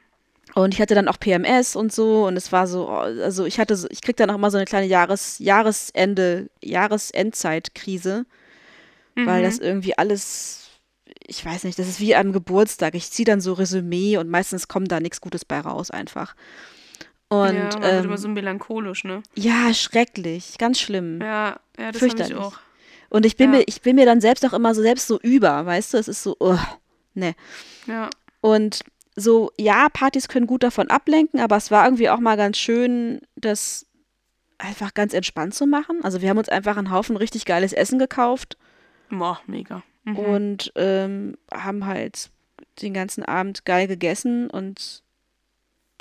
Und 0.53 0.73
ich 0.73 0.81
hatte 0.81 0.95
dann 0.95 1.07
auch 1.07 1.19
PMS 1.19 1.75
und 1.75 1.93
so 1.93 2.25
und 2.27 2.35
es 2.35 2.51
war 2.51 2.67
so, 2.67 2.89
oh, 2.89 2.93
also 2.95 3.45
ich 3.45 3.59
hatte, 3.59 3.87
ich 3.89 4.01
krieg 4.01 4.17
dann 4.17 4.29
auch 4.29 4.35
immer 4.35 4.51
so 4.51 4.57
eine 4.57 4.65
kleine 4.65 4.87
Jahres, 4.87 5.39
Jahresende, 5.39 6.49
Jahresendzeitkrise, 6.61 8.25
weil 9.15 9.41
Mhm. 9.41 9.45
das 9.45 9.59
irgendwie 9.59 9.97
alles, 9.97 10.69
ich 11.25 11.45
weiß 11.45 11.63
nicht, 11.63 11.79
das 11.79 11.87
ist 11.87 11.99
wie 12.01 12.15
am 12.15 12.33
Geburtstag. 12.33 12.95
Ich 12.95 13.11
ziehe 13.11 13.25
dann 13.25 13.39
so 13.41 13.53
Resümee 13.53 14.17
und 14.17 14.29
meistens 14.29 14.67
kommt 14.67 14.91
da 14.91 14.99
nichts 14.99 15.21
Gutes 15.21 15.45
bei 15.45 15.59
raus 15.59 15.89
einfach. 15.89 16.35
Und 17.31 17.55
ja, 17.55 17.63
man 17.63 17.81
wird 17.81 17.93
ähm, 17.93 18.03
immer 18.05 18.17
so 18.17 18.27
melancholisch, 18.27 19.05
ne? 19.05 19.23
ja, 19.35 19.73
schrecklich, 19.73 20.57
ganz 20.57 20.79
schlimm. 20.81 21.21
Ja, 21.21 21.27
ja, 21.27 21.57
das 21.77 21.85
habe 21.85 21.91
ich 21.93 21.99
Fürchterlich. 21.99 22.35
auch. 22.35 22.57
Und 23.09 23.25
ich 23.25 23.37
bin 23.37 23.51
Ja. 23.53 23.59
mir, 23.59 23.63
ich 23.67 23.81
bin 23.81 23.95
mir 23.95 24.05
dann 24.05 24.19
selbst 24.19 24.45
auch 24.45 24.51
immer 24.53 24.75
so 24.75 24.81
selbst 24.81 25.07
so 25.07 25.17
über, 25.21 25.65
weißt 25.65 25.93
du, 25.93 25.97
es 25.97 26.09
ist 26.09 26.23
so, 26.23 26.35
oh, 26.41 26.57
ne. 27.13 27.33
Ja. 27.87 28.09
Und 28.41 28.81
so, 29.15 29.51
ja, 29.57 29.87
Partys 29.93 30.27
können 30.27 30.45
gut 30.45 30.63
davon 30.63 30.89
ablenken, 30.89 31.39
aber 31.39 31.55
es 31.55 31.71
war 31.71 31.85
irgendwie 31.85 32.09
auch 32.09 32.19
mal 32.19 32.35
ganz 32.35 32.57
schön, 32.57 33.21
das 33.37 33.85
einfach 34.57 34.93
ganz 34.93 35.13
entspannt 35.13 35.53
zu 35.53 35.65
machen. 35.65 35.99
Also 36.03 36.21
wir 36.21 36.29
haben 36.29 36.37
uns 36.37 36.49
einfach 36.49 36.75
einen 36.77 36.91
Haufen 36.91 37.15
richtig 37.17 37.45
geiles 37.45 37.71
Essen 37.73 37.97
gekauft 37.97 38.57
Boah, 39.09 39.39
mega. 39.47 39.83
Mhm. 40.03 40.15
und 40.17 40.71
ähm, 40.75 41.37
haben 41.53 41.85
halt 41.85 42.29
den 42.81 42.93
ganzen 42.93 43.23
Abend 43.23 43.63
geil 43.65 43.87
gegessen 43.87 44.49
und 44.49 45.01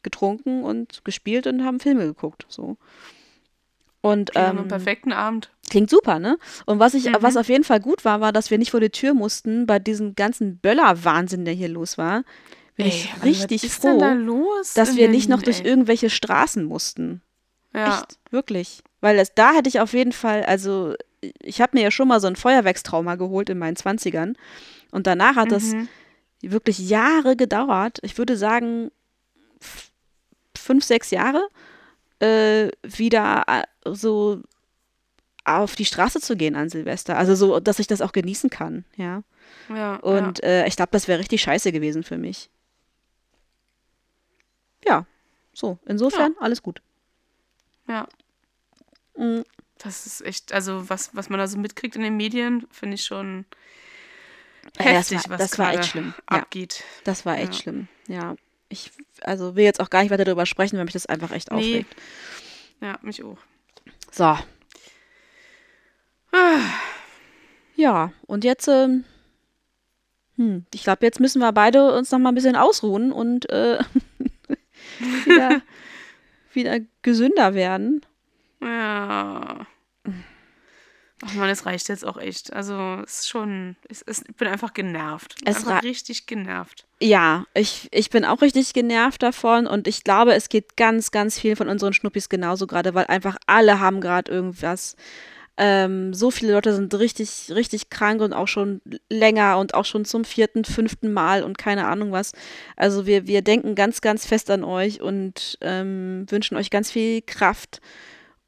getrunken 0.03 0.63
und 0.65 1.05
gespielt 1.05 1.47
und 1.47 1.65
haben 1.65 1.81
Filme 1.81 2.05
geguckt. 2.07 2.47
So. 2.49 2.77
Und 4.03 4.31
ähm, 4.35 4.59
einen 4.59 4.69
perfekten 4.69 5.13
Abend. 5.13 5.51
Klingt 5.69 5.91
super, 5.91 6.19
ne? 6.19 6.39
Und 6.67 6.79
was 6.79 6.95
ich, 6.95 7.07
Mhm. 7.07 7.17
was 7.21 7.37
auf 7.37 7.49
jeden 7.49 7.65
Fall 7.65 7.81
gut 7.81 8.05
war, 8.05 8.21
war, 8.21 8.33
dass 8.33 8.51
wir 8.51 8.59
nicht 8.59 8.71
vor 8.71 8.81
die 8.81 8.91
Tür 8.91 9.15
mussten 9.15 9.67
bei 9.67 9.79
diesem 9.79 10.15
ganzen 10.15 10.59
Böller-Wahnsinn, 10.59 11.45
der 11.45 11.55
hier 11.55 11.69
los 11.69 11.99
war. 11.99 12.25
Bin 12.77 12.87
ich 12.87 13.11
Mann, 13.13 13.23
richtig 13.23 13.63
was 13.63 13.71
ist 13.73 13.85
denn 13.85 13.99
da 13.99 14.11
froh, 14.13 14.15
los 14.19 14.75
dass 14.75 14.97
wir 14.97 15.09
nicht 15.09 15.29
noch 15.29 15.43
durch 15.43 15.61
ey? 15.61 15.67
irgendwelche 15.67 16.09
Straßen 16.09 16.65
mussten. 16.65 17.21
Ja. 17.75 17.99
Echt, 17.99 18.19
wirklich. 18.31 18.83
Weil 19.01 19.17
das, 19.19 19.35
da 19.35 19.53
hätte 19.53 19.69
ich 19.69 19.81
auf 19.81 19.93
jeden 19.93 20.13
Fall, 20.13 20.45
also 20.45 20.95
ich 21.43 21.61
habe 21.61 21.77
mir 21.77 21.83
ja 21.85 21.91
schon 21.91 22.09
mal 22.09 22.21
so 22.21 22.27
ein 22.27 22.37
Feuerwerkstrauma 22.37 23.17
geholt 23.17 23.51
in 23.51 23.59
meinen 23.59 23.77
Zwanzigern. 23.77 24.37
Und 24.91 25.07
danach 25.07 25.37
hat 25.37 25.53
das 25.53 25.75
Mhm. 25.75 25.89
wirklich 26.41 26.79
Jahre 26.79 27.37
gedauert. 27.37 27.99
Ich 28.03 28.17
würde 28.17 28.37
sagen, 28.39 28.91
fünf, 30.71 30.85
sechs 30.85 31.11
Jahre, 31.11 31.49
äh, 32.21 32.69
wieder 32.83 33.45
äh, 33.49 33.65
so 33.93 34.41
auf 35.45 35.75
die 35.75 35.85
Straße 35.85 36.21
zu 36.21 36.37
gehen 36.37 36.55
an 36.55 36.69
Silvester. 36.69 37.17
Also 37.19 37.35
so, 37.35 37.59
dass 37.59 37.79
ich 37.81 37.89
das 37.89 38.01
auch 38.03 38.13
genießen 38.13 38.51
kann, 38.51 38.85
ja. 38.97 39.23
Ja, 39.69 39.97
Und 39.97 40.43
äh, 40.45 40.67
ich 40.69 40.77
glaube, 40.77 40.91
das 40.93 41.09
wäre 41.09 41.19
richtig 41.19 41.43
scheiße 41.43 41.73
gewesen 41.73 42.05
für 42.05 42.19
mich. 42.19 42.51
Ja, 44.87 45.07
so, 45.53 45.79
insofern 45.87 46.35
alles 46.41 46.63
gut. 46.63 46.83
ja. 47.89 48.07
Mm, 49.17 49.41
Das 49.79 50.07
ist 50.07 50.21
echt, 50.21 50.53
also 50.53 50.89
was, 50.89 51.15
was 51.17 51.31
man 51.31 51.39
da 51.39 51.47
so 51.49 51.59
mitkriegt 51.59 51.97
in 51.97 52.03
den 52.03 52.17
Medien, 52.17 52.67
finde 52.71 52.95
ich 52.95 53.05
schon 53.05 53.45
Ja, 54.79 54.85
das 54.93 55.11
heftig, 55.11 55.19
war- 55.31 55.39
was 55.39 55.51
das 55.51 55.59
war 55.59 55.73
echt 55.75 55.87
schlimm, 55.87 56.15
ja. 56.31 56.39
abgeht. 56.39 56.85
Das 57.05 57.25
war 57.27 57.39
echt 57.39 57.55
Ja. 57.55 57.61
schlimm, 57.61 57.89
ja. 58.07 58.37
Ich, 58.71 58.91
also 59.23 59.57
will 59.57 59.65
jetzt 59.65 59.81
auch 59.81 59.91
gar 59.91 60.01
nicht 60.03 60.11
weiter 60.11 60.25
darüber 60.25 60.47
sprechen, 60.47 60.79
weil 60.79 60.85
mich 60.85 60.95
das 60.95 61.07
einfach 61.07 61.33
echt 61.33 61.51
Nee. 61.51 61.57
aufregt. 61.59 61.95
Ja, 62.81 62.99
mich 63.03 63.23
auch. 63.23 63.37
So. 64.11 64.39
Ja, 67.77 68.13
und 68.27 68.45
jetzt, 68.45 68.69
ähm, 68.69 69.05
hm, 70.37 70.65
ich 70.73 70.83
glaube, 70.85 71.05
jetzt 71.05 71.21
müssen 71.21 71.41
wir 71.41 71.53
beide 71.53 71.93
uns 71.93 72.11
noch 72.11 72.19
mal 72.19 72.31
ein 72.31 72.35
bisschen 72.35 72.57
ausruhen 72.57 73.11
und 73.13 73.49
äh, 73.51 73.79
wieder, 75.25 75.63
wieder 76.53 76.81
gesünder 77.03 77.55
werden. 77.55 78.05
Ja. 78.63 79.67
Ach 81.23 81.35
man, 81.35 81.51
es 81.51 81.67
reicht 81.67 81.89
jetzt 81.89 82.05
auch 82.05 82.17
echt. 82.17 82.53
Also 82.53 82.99
es 83.05 83.21
ist 83.21 83.29
schon, 83.29 83.77
es 83.89 84.01
ist, 84.01 84.25
ich 84.29 84.37
bin 84.37 84.49
einfach 84.49 84.73
genervt. 84.73 85.35
Es 85.45 85.57
einfach 85.57 85.83
richtig 85.83 86.27
genervt. 86.27 86.87
Ja, 86.99 87.45
ich, 87.53 87.89
ich 87.93 88.09
bin 88.09 88.25
auch 88.25 88.41
richtig 88.41 88.73
genervt 88.73 89.23
davon 89.23 89.67
und 89.67 89.87
ich 89.87 90.03
glaube, 90.03 90.35
es 90.35 90.49
geht 90.49 90.77
ganz, 90.77 91.11
ganz 91.11 91.39
vielen 91.39 91.57
von 91.57 91.69
unseren 91.69 91.93
Schnuppis 91.93 92.29
genauso 92.31 92.67
gerade, 92.67 92.95
weil 92.95 93.07
einfach 93.07 93.37
alle 93.47 93.81
haben 93.81 94.01
gerade 94.01 94.33
irgendwas. 94.33 94.97
Ähm, 95.63 96.15
so 96.15 96.31
viele 96.31 96.55
Leute 96.55 96.73
sind 96.75 96.95
richtig, 96.95 97.51
richtig 97.55 97.91
krank 97.91 98.23
und 98.23 98.33
auch 98.33 98.49
schon 98.49 98.81
länger 99.11 99.59
und 99.59 99.75
auch 99.75 99.85
schon 99.85 100.07
zum 100.07 100.25
vierten, 100.25 100.65
fünften 100.65 101.13
Mal 101.13 101.43
und 101.43 101.59
keine 101.59 101.87
Ahnung 101.87 102.13
was. 102.13 102.33
Also 102.77 103.05
wir, 103.05 103.27
wir 103.27 103.43
denken 103.43 103.75
ganz, 103.75 104.01
ganz 104.01 104.25
fest 104.25 104.51
an 104.51 104.65
euch 104.65 105.03
und 105.03 105.59
ähm, 105.61 106.25
wünschen 106.31 106.57
euch 106.57 106.71
ganz 106.71 106.91
viel 106.91 107.21
Kraft. 107.21 107.83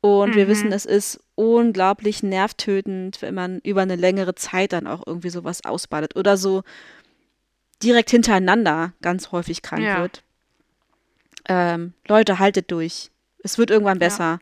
Und 0.02 0.34
wir 0.34 0.44
Mhm. 0.44 0.50
wissen, 0.50 0.72
es 0.72 0.84
ist 0.84 1.20
unglaublich 1.36 2.22
nervtötend, 2.24 3.22
wenn 3.22 3.34
man 3.34 3.60
über 3.60 3.82
eine 3.82 3.96
längere 3.96 4.34
Zeit 4.34 4.72
dann 4.72 4.86
auch 4.88 5.06
irgendwie 5.06 5.30
sowas 5.30 5.64
ausbadet 5.64 6.16
oder 6.16 6.36
so 6.36 6.64
direkt 7.82 8.10
hintereinander 8.10 8.92
ganz 9.00 9.30
häufig 9.32 9.62
krank 9.62 9.82
Ja. 9.84 10.02
wird. 10.02 10.22
Ähm, 11.48 11.94
Leute, 12.08 12.38
haltet 12.38 12.70
durch. 12.70 13.10
Es 13.44 13.58
wird 13.58 13.70
irgendwann 13.70 13.98
besser. 14.00 14.40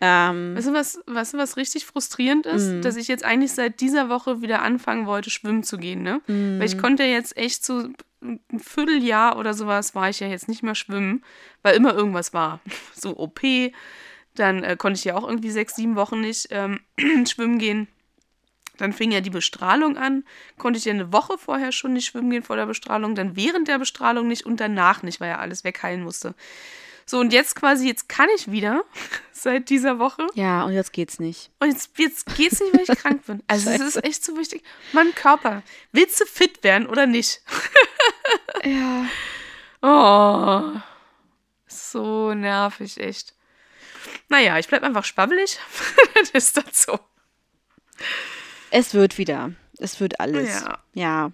Ähm, 0.00 0.56
Weißt 0.56 0.68
du, 0.68 0.72
was, 0.72 1.00
weißt 1.06 1.34
du, 1.34 1.38
was 1.38 1.56
richtig 1.56 1.84
frustrierend 1.86 2.46
ist? 2.46 2.70
Mhm. 2.72 2.82
Dass 2.82 2.96
ich 2.96 3.08
jetzt 3.08 3.24
eigentlich 3.24 3.52
seit 3.52 3.80
dieser 3.80 4.08
Woche 4.08 4.40
wieder 4.40 4.62
anfangen 4.62 5.06
wollte, 5.06 5.30
schwimmen 5.30 5.62
zu 5.62 5.78
gehen, 5.78 6.02
ne? 6.02 6.20
Mhm. 6.26 6.58
Weil 6.58 6.66
ich 6.66 6.78
konnte 6.78 7.02
jetzt 7.04 7.36
echt 7.36 7.64
so 7.64 7.88
ein 8.20 8.40
Vierteljahr 8.58 9.36
oder 9.36 9.54
sowas 9.54 9.94
war 9.96 10.08
ich 10.10 10.20
ja 10.20 10.28
jetzt 10.28 10.48
nicht 10.48 10.62
mehr 10.62 10.74
schwimmen, 10.76 11.24
weil 11.62 11.76
immer 11.76 11.92
irgendwas 11.94 12.32
war. 12.32 12.60
So 12.94 13.16
OP, 13.16 13.40
dann 14.34 14.62
äh, 14.62 14.76
konnte 14.76 14.98
ich 14.98 15.04
ja 15.04 15.16
auch 15.16 15.28
irgendwie 15.28 15.50
sechs, 15.50 15.76
sieben 15.76 15.96
Wochen 15.96 16.20
nicht 16.20 16.48
ähm, 16.50 16.80
schwimmen 17.28 17.58
gehen. 17.58 17.88
Dann 18.78 18.92
fing 18.92 19.12
ja 19.12 19.20
die 19.20 19.30
Bestrahlung 19.30 19.96
an, 19.96 20.24
konnte 20.58 20.78
ich 20.78 20.86
ja 20.86 20.92
eine 20.92 21.12
Woche 21.12 21.36
vorher 21.38 21.72
schon 21.72 21.92
nicht 21.92 22.06
schwimmen 22.06 22.30
gehen 22.30 22.42
vor 22.42 22.56
der 22.56 22.66
Bestrahlung, 22.66 23.14
dann 23.14 23.36
während 23.36 23.68
der 23.68 23.78
Bestrahlung 23.78 24.26
nicht 24.28 24.46
und 24.46 24.60
danach 24.60 25.02
nicht, 25.02 25.20
weil 25.20 25.28
ja 25.28 25.38
alles 25.38 25.62
wegheilen 25.62 26.02
musste. 26.02 26.34
So, 27.04 27.18
und 27.18 27.32
jetzt 27.32 27.56
quasi, 27.56 27.86
jetzt 27.86 28.08
kann 28.08 28.28
ich 28.34 28.50
wieder 28.50 28.84
seit 29.32 29.68
dieser 29.68 29.98
Woche. 29.98 30.26
ja, 30.34 30.64
und 30.64 30.72
jetzt 30.72 30.92
geht's 30.92 31.18
nicht. 31.18 31.50
Und 31.58 31.68
jetzt, 31.68 31.90
jetzt 31.98 32.36
geht's 32.36 32.60
nicht, 32.60 32.72
weil 32.74 32.84
ich 32.88 32.98
krank 33.02 33.26
bin. 33.26 33.42
Also 33.48 33.70
es 33.70 33.80
ist 33.80 34.04
echt 34.04 34.24
so 34.24 34.36
wichtig. 34.36 34.62
Mein 34.92 35.14
Körper, 35.14 35.62
willst 35.92 36.20
du 36.20 36.24
fit 36.24 36.62
werden 36.64 36.86
oder 36.86 37.06
nicht? 37.06 37.42
Ja. 38.64 39.06
Oh, 39.84 40.74
so 41.66 42.34
nervig, 42.34 43.00
echt. 43.00 43.34
Naja, 44.28 44.58
ich 44.58 44.68
bleib 44.68 44.82
einfach 44.82 45.04
schwabbelig. 45.04 45.58
das 46.14 46.30
ist 46.30 46.56
das 46.56 46.82
so. 46.84 46.98
Es 48.70 48.94
wird 48.94 49.18
wieder. 49.18 49.52
Es 49.78 50.00
wird 50.00 50.20
alles. 50.20 50.62
Ja. 50.62 50.78
Ja. 50.94 51.32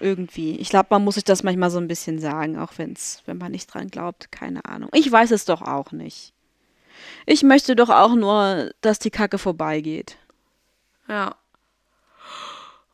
Irgendwie. 0.00 0.56
Ich 0.56 0.68
glaube, 0.68 0.88
man 0.90 1.04
muss 1.04 1.14
sich 1.14 1.24
das 1.24 1.44
manchmal 1.44 1.70
so 1.70 1.78
ein 1.78 1.86
bisschen 1.86 2.18
sagen, 2.18 2.58
auch 2.58 2.72
wenn's, 2.76 3.22
wenn 3.26 3.38
man 3.38 3.52
nicht 3.52 3.72
dran 3.72 3.88
glaubt. 3.88 4.32
Keine 4.32 4.64
Ahnung. 4.64 4.90
Ich 4.92 5.10
weiß 5.10 5.30
es 5.30 5.44
doch 5.44 5.62
auch 5.62 5.92
nicht. 5.92 6.32
Ich 7.26 7.42
möchte 7.42 7.76
doch 7.76 7.88
auch 7.88 8.14
nur, 8.14 8.72
dass 8.80 8.98
die 8.98 9.10
Kacke 9.10 9.38
vorbeigeht. 9.38 10.16
Ja. 11.08 11.36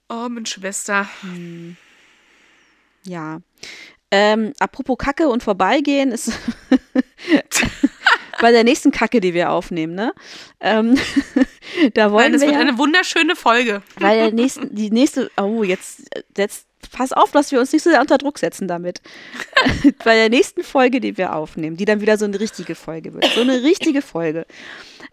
Oh, 0.09 0.29
meine 0.29 0.47
Schwester. 0.47 1.09
Ja. 3.05 3.41
Ähm, 4.11 4.53
apropos 4.59 4.97
Kacke 4.99 5.29
und 5.29 5.43
vorbeigehen 5.43 6.13
ist 6.13 6.33
bei 8.41 8.53
der 8.53 8.65
nächsten 8.65 8.91
Kacke, 8.91 9.21
die 9.21 9.35
wir 9.35 9.51
aufnehmen, 9.51 9.95
ne? 9.95 10.13
Ähm, 10.61 10.97
da 11.95 12.13
wollen 12.13 12.25
Nein, 12.25 12.33
das 12.33 12.41
wir 12.43 12.49
wird 12.49 12.57
ja, 12.57 12.63
eine 12.63 12.79
wunderschöne 12.79 13.37
Folge. 13.37 13.83
weil 13.99 14.19
der 14.19 14.33
nächsten, 14.33 14.75
die 14.75 14.91
nächste, 14.91 15.31
oh, 15.37 15.63
jetzt, 15.63 16.03
jetzt 16.37 16.67
pass 16.93 17.13
auf, 17.13 17.33
dass 17.33 17.53
wir 17.53 17.61
uns 17.61 17.73
nicht 17.73 17.83
so 17.83 17.91
sehr 17.91 18.01
unter 18.01 18.19
Druck 18.19 18.39
setzen 18.39 18.69
damit. 18.69 19.01
bei 20.05 20.15
der 20.15 20.29
nächsten 20.29 20.63
Folge, 20.63 21.01
die 21.01 21.17
wir 21.17 21.35
aufnehmen, 21.35 21.77
die 21.77 21.85
dann 21.85 22.01
wieder 22.01 22.17
so 22.17 22.25
eine 22.25 22.39
richtige 22.41 22.75
Folge 22.75 23.15
wird, 23.15 23.25
so 23.35 23.41
eine 23.41 23.63
richtige 23.63 24.03
Folge. 24.03 24.47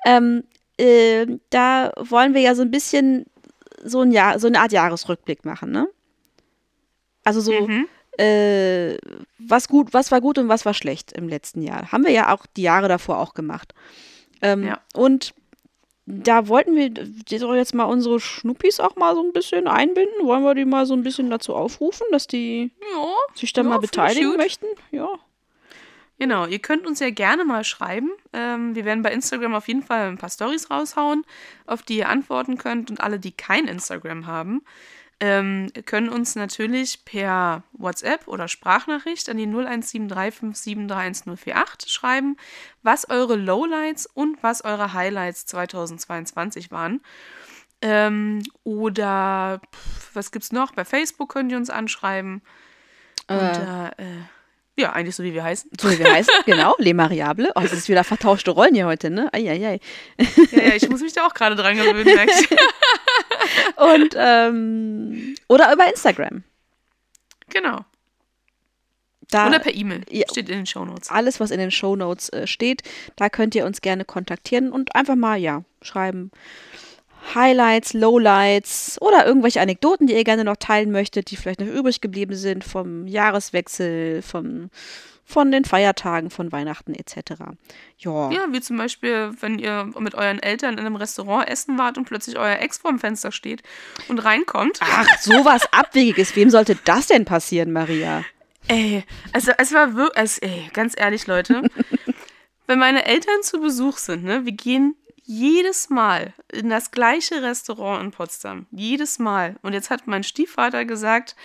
Ähm, 0.05 0.43
äh, 0.77 1.25
da 1.49 1.91
wollen 1.97 2.33
wir 2.33 2.41
ja 2.41 2.55
so 2.55 2.61
ein 2.61 2.71
bisschen 2.71 3.25
so 3.83 4.01
ein 4.01 4.11
Jahr, 4.11 4.39
so 4.39 4.47
eine 4.47 4.59
Art 4.59 4.71
Jahresrückblick 4.71 5.45
machen, 5.45 5.71
ne? 5.71 5.87
Also 7.23 7.41
so, 7.41 7.51
Mhm. 7.51 7.87
Äh, 8.17 8.97
was 9.39 9.67
gut, 9.67 9.93
was 9.93 10.11
war 10.11 10.21
gut 10.21 10.37
und 10.37 10.47
was 10.49 10.65
war 10.65 10.73
schlecht 10.73 11.11
im 11.13 11.27
letzten 11.27 11.61
Jahr. 11.61 11.91
Haben 11.91 12.05
wir 12.05 12.11
ja 12.11 12.33
auch 12.33 12.45
die 12.55 12.63
Jahre 12.63 12.87
davor 12.87 13.19
auch 13.19 13.33
gemacht. 13.33 13.73
Ähm, 14.41 14.63
Ja. 14.63 14.79
Und 14.93 15.33
da 16.07 16.47
wollten 16.47 16.75
wir 16.75 16.91
jetzt 17.57 17.73
mal 17.73 17.85
unsere 17.85 18.19
Schnuppis 18.19 18.79
auch 18.79 18.95
mal 18.95 19.15
so 19.15 19.23
ein 19.23 19.33
bisschen 19.33 19.67
einbinden. 19.67 20.27
Wollen 20.27 20.43
wir 20.43 20.53
die 20.53 20.65
mal 20.65 20.85
so 20.85 20.93
ein 20.93 21.01
bisschen 21.03 21.29
dazu 21.31 21.55
aufrufen, 21.55 22.05
dass 22.11 22.27
die 22.27 22.71
Ja, 22.93 23.07
sich 23.33 23.53
da 23.53 23.63
Ja, 23.63 23.69
mal 23.69 23.79
beteiligen 23.79 24.35
möchten? 24.37 24.67
Ja. 24.91 25.09
Genau, 26.17 26.45
ihr 26.45 26.59
könnt 26.59 26.87
uns 26.87 26.99
ja 26.99 27.09
gerne 27.09 27.43
mal 27.43 27.63
schreiben. 27.63 28.11
Ähm, 28.31 28.73
wir 28.75 28.85
werden 28.85 29.01
bei 29.01 29.11
Instagram 29.11 29.53
auf 29.55 29.67
jeden 29.67 29.83
Fall 29.83 30.07
ein 30.07 30.17
paar 30.17 30.29
Stories 30.29 30.69
raushauen, 30.71 31.25
auf 31.65 31.81
die 31.81 31.97
ihr 31.97 32.07
antworten 32.07 32.57
könnt. 32.57 32.89
Und 32.89 33.01
alle, 33.01 33.19
die 33.19 33.33
kein 33.33 33.67
Instagram 33.67 34.25
haben, 34.27 34.61
ähm, 35.19 35.71
können 35.85 36.09
uns 36.09 36.35
natürlich 36.35 37.05
per 37.05 37.63
WhatsApp 37.73 38.27
oder 38.27 38.47
Sprachnachricht 38.47 39.29
an 39.29 39.37
die 39.37 39.47
017357311048 39.47 41.89
schreiben, 41.89 42.37
was 42.83 43.09
eure 43.09 43.35
Lowlights 43.35 44.07
und 44.07 44.41
was 44.43 44.63
eure 44.65 44.93
Highlights 44.93 45.45
2022 45.45 46.71
waren. 46.71 47.01
Ähm, 47.81 48.43
oder 48.63 49.61
pf, 49.73 50.15
was 50.15 50.31
gibt's 50.31 50.51
noch? 50.51 50.73
Bei 50.73 50.85
Facebook 50.85 51.31
könnt 51.31 51.51
ihr 51.51 51.57
uns 51.57 51.69
anschreiben. 51.69 52.41
Und 53.27 53.37
Äh, 53.37 53.87
äh, 53.87 54.21
ja, 54.77 54.91
eigentlich 54.93 55.15
so 55.15 55.23
wie 55.23 55.33
wir 55.33 55.43
heißen. 55.43 55.71
so 55.79 55.89
wie 55.89 55.99
wir 55.99 56.11
heißen, 56.11 56.33
genau, 56.45 56.75
Le 56.79 56.93
Mariable. 56.93 57.51
Oh, 57.55 57.61
es 57.61 57.71
ist 57.73 57.87
wieder 57.89 58.03
vertauschte 58.03 58.51
Rollen 58.51 58.75
hier 58.75 58.85
heute, 58.85 59.09
ne? 59.09 59.29
Eieiei. 59.33 59.79
Ja, 60.51 60.63
ja, 60.63 60.75
ich 60.75 60.89
muss 60.89 61.01
mich 61.01 61.13
da 61.13 61.25
auch 61.25 61.33
gerade 61.33 61.55
dran 61.55 61.75
gewöhnen, 61.77 62.03
merke 62.03 62.31
ich. 62.31 62.49
Und, 63.77 64.15
ähm, 64.17 65.35
oder 65.47 65.71
über 65.73 65.87
Instagram. 65.89 66.43
Genau. 67.49 67.85
Da, 69.29 69.47
Oder 69.47 69.59
per 69.59 69.73
E-Mail. 69.73 70.03
ja. 70.09 70.25
Steht 70.29 70.49
in 70.49 70.57
den 70.57 70.65
Shownotes. 70.65 71.09
alles, 71.09 71.39
was 71.39 71.49
in 71.49 71.57
den 71.59 71.71
Shownotes 71.71 72.29
äh, 72.29 72.45
steht. 72.45 72.83
Da 73.15 73.27
könnt 73.29 73.55
ihr 73.55 73.65
uns 73.65 73.81
gerne 73.81 74.05
kontaktieren 74.05 74.71
und 74.71 74.93
einfach 74.95 75.15
mal, 75.15 75.37
ja, 75.37 75.63
schreiben. 75.81 76.29
Highlights, 77.33 77.93
Lowlights 77.93 79.01
oder 79.01 79.25
irgendwelche 79.25 79.61
Anekdoten, 79.61 80.07
die 80.07 80.13
ihr 80.13 80.23
gerne 80.23 80.43
noch 80.43 80.57
teilen 80.57 80.91
möchtet, 80.91 81.31
die 81.31 81.37
vielleicht 81.37 81.59
noch 81.59 81.67
übrig 81.67 82.01
geblieben 82.01 82.35
sind 82.35 82.63
vom 82.63 83.07
Jahreswechsel, 83.07 84.21
vom, 84.21 84.69
von 85.23 85.51
den 85.51 85.65
Feiertagen, 85.65 86.29
von 86.29 86.51
Weihnachten 86.51 86.93
etc. 86.93 87.41
Ja. 87.97 88.31
Ja, 88.31 88.45
wie 88.51 88.61
zum 88.61 88.77
Beispiel, 88.77 89.31
wenn 89.39 89.57
ihr 89.57 89.89
mit 89.97 90.13
euren 90.13 90.39
Eltern 90.39 90.77
in 90.77 90.85
einem 90.85 90.95
Restaurant 90.95 91.49
essen 91.49 91.77
wart 91.77 91.97
und 91.97 92.05
plötzlich 92.05 92.37
euer 92.37 92.59
Ex 92.59 92.77
vorm 92.77 92.99
Fenster 92.99 93.31
steht 93.31 93.63
und 94.07 94.19
reinkommt. 94.19 94.79
Ach, 94.81 95.07
sowas 95.19 95.63
Abwegiges. 95.71 96.35
Wem 96.35 96.49
sollte 96.49 96.77
das 96.85 97.07
denn 97.07 97.25
passieren, 97.25 97.71
Maria? 97.71 98.23
Ey, 98.67 99.03
also 99.31 99.51
es 99.57 99.73
war 99.73 99.95
wirklich, 99.95 100.17
also, 100.17 100.41
ey, 100.41 100.69
ganz 100.73 100.93
ehrlich, 100.97 101.27
Leute, 101.27 101.63
wenn 102.67 102.79
meine 102.79 103.05
Eltern 103.05 103.41
zu 103.41 103.59
Besuch 103.59 103.97
sind, 103.97 104.23
ne, 104.23 104.45
wir 104.45 104.53
gehen 104.53 104.95
jedes 105.25 105.89
Mal 105.89 106.33
in 106.51 106.69
das 106.69 106.91
gleiche 106.91 107.41
Restaurant 107.41 108.03
in 108.03 108.11
Potsdam. 108.11 108.67
Jedes 108.71 109.19
Mal. 109.19 109.57
Und 109.61 109.73
jetzt 109.73 109.89
hat 109.89 110.07
mein 110.07 110.23
Stiefvater 110.23 110.85
gesagt, 110.85 111.35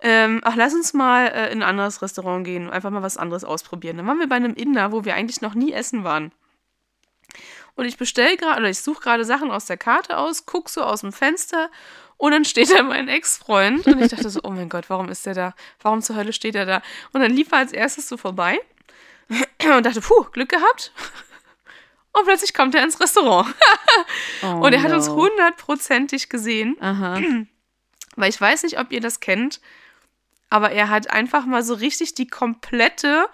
ähm, 0.00 0.40
ach, 0.44 0.56
lass 0.56 0.74
uns 0.74 0.92
mal 0.94 1.26
äh, 1.28 1.52
in 1.52 1.62
ein 1.62 1.68
anderes 1.68 2.02
Restaurant 2.02 2.44
gehen, 2.44 2.70
einfach 2.70 2.90
mal 2.90 3.02
was 3.02 3.16
anderes 3.16 3.44
ausprobieren. 3.44 3.96
Dann 3.96 4.06
waren 4.06 4.18
wir 4.18 4.28
bei 4.28 4.36
einem 4.36 4.54
Inder, 4.54 4.92
wo 4.92 5.04
wir 5.04 5.14
eigentlich 5.14 5.40
noch 5.40 5.54
nie 5.54 5.72
essen 5.72 6.04
waren. 6.04 6.32
Und 7.74 7.84
ich 7.84 7.98
bestelle 7.98 8.36
gerade, 8.36 8.60
oder 8.60 8.70
ich 8.70 8.80
suche 8.80 9.02
gerade 9.02 9.24
Sachen 9.24 9.50
aus 9.50 9.66
der 9.66 9.76
Karte 9.76 10.16
aus, 10.16 10.46
gucke 10.46 10.70
so 10.70 10.82
aus 10.82 11.02
dem 11.02 11.12
Fenster 11.12 11.70
und 12.16 12.32
dann 12.32 12.44
steht 12.46 12.70
da 12.70 12.82
mein 12.82 13.08
Ex-Freund. 13.08 13.86
Und 13.86 14.00
ich 14.00 14.10
dachte 14.10 14.30
so, 14.30 14.40
oh 14.42 14.50
mein 14.50 14.70
Gott, 14.70 14.88
warum 14.88 15.10
ist 15.10 15.26
der 15.26 15.34
da? 15.34 15.54
Warum 15.82 16.00
zur 16.00 16.16
Hölle 16.16 16.32
steht 16.32 16.54
er 16.54 16.64
da? 16.64 16.82
Und 17.12 17.20
dann 17.20 17.32
lief 17.32 17.52
er 17.52 17.58
als 17.58 17.72
erstes 17.72 18.08
so 18.08 18.16
vorbei 18.16 18.58
und 19.28 19.84
dachte, 19.84 20.00
puh, 20.00 20.24
Glück 20.32 20.48
gehabt. 20.48 20.92
Und 22.18 22.24
plötzlich 22.24 22.54
kommt 22.54 22.74
er 22.74 22.82
ins 22.82 22.98
Restaurant. 22.98 23.54
Oh, 24.42 24.46
und 24.64 24.72
er 24.72 24.82
hat 24.82 24.92
uns 24.92 25.06
no. 25.08 25.16
hundertprozentig 25.16 26.28
gesehen. 26.28 26.76
Aha. 26.80 27.20
Weil 28.16 28.30
ich 28.30 28.40
weiß 28.40 28.62
nicht, 28.62 28.78
ob 28.78 28.90
ihr 28.92 29.00
das 29.00 29.20
kennt, 29.20 29.60
aber 30.48 30.70
er 30.70 30.88
hat 30.88 31.10
einfach 31.10 31.44
mal 31.44 31.62
so 31.62 31.74
richtig 31.74 32.14
die 32.14 32.26
komplette 32.26 33.26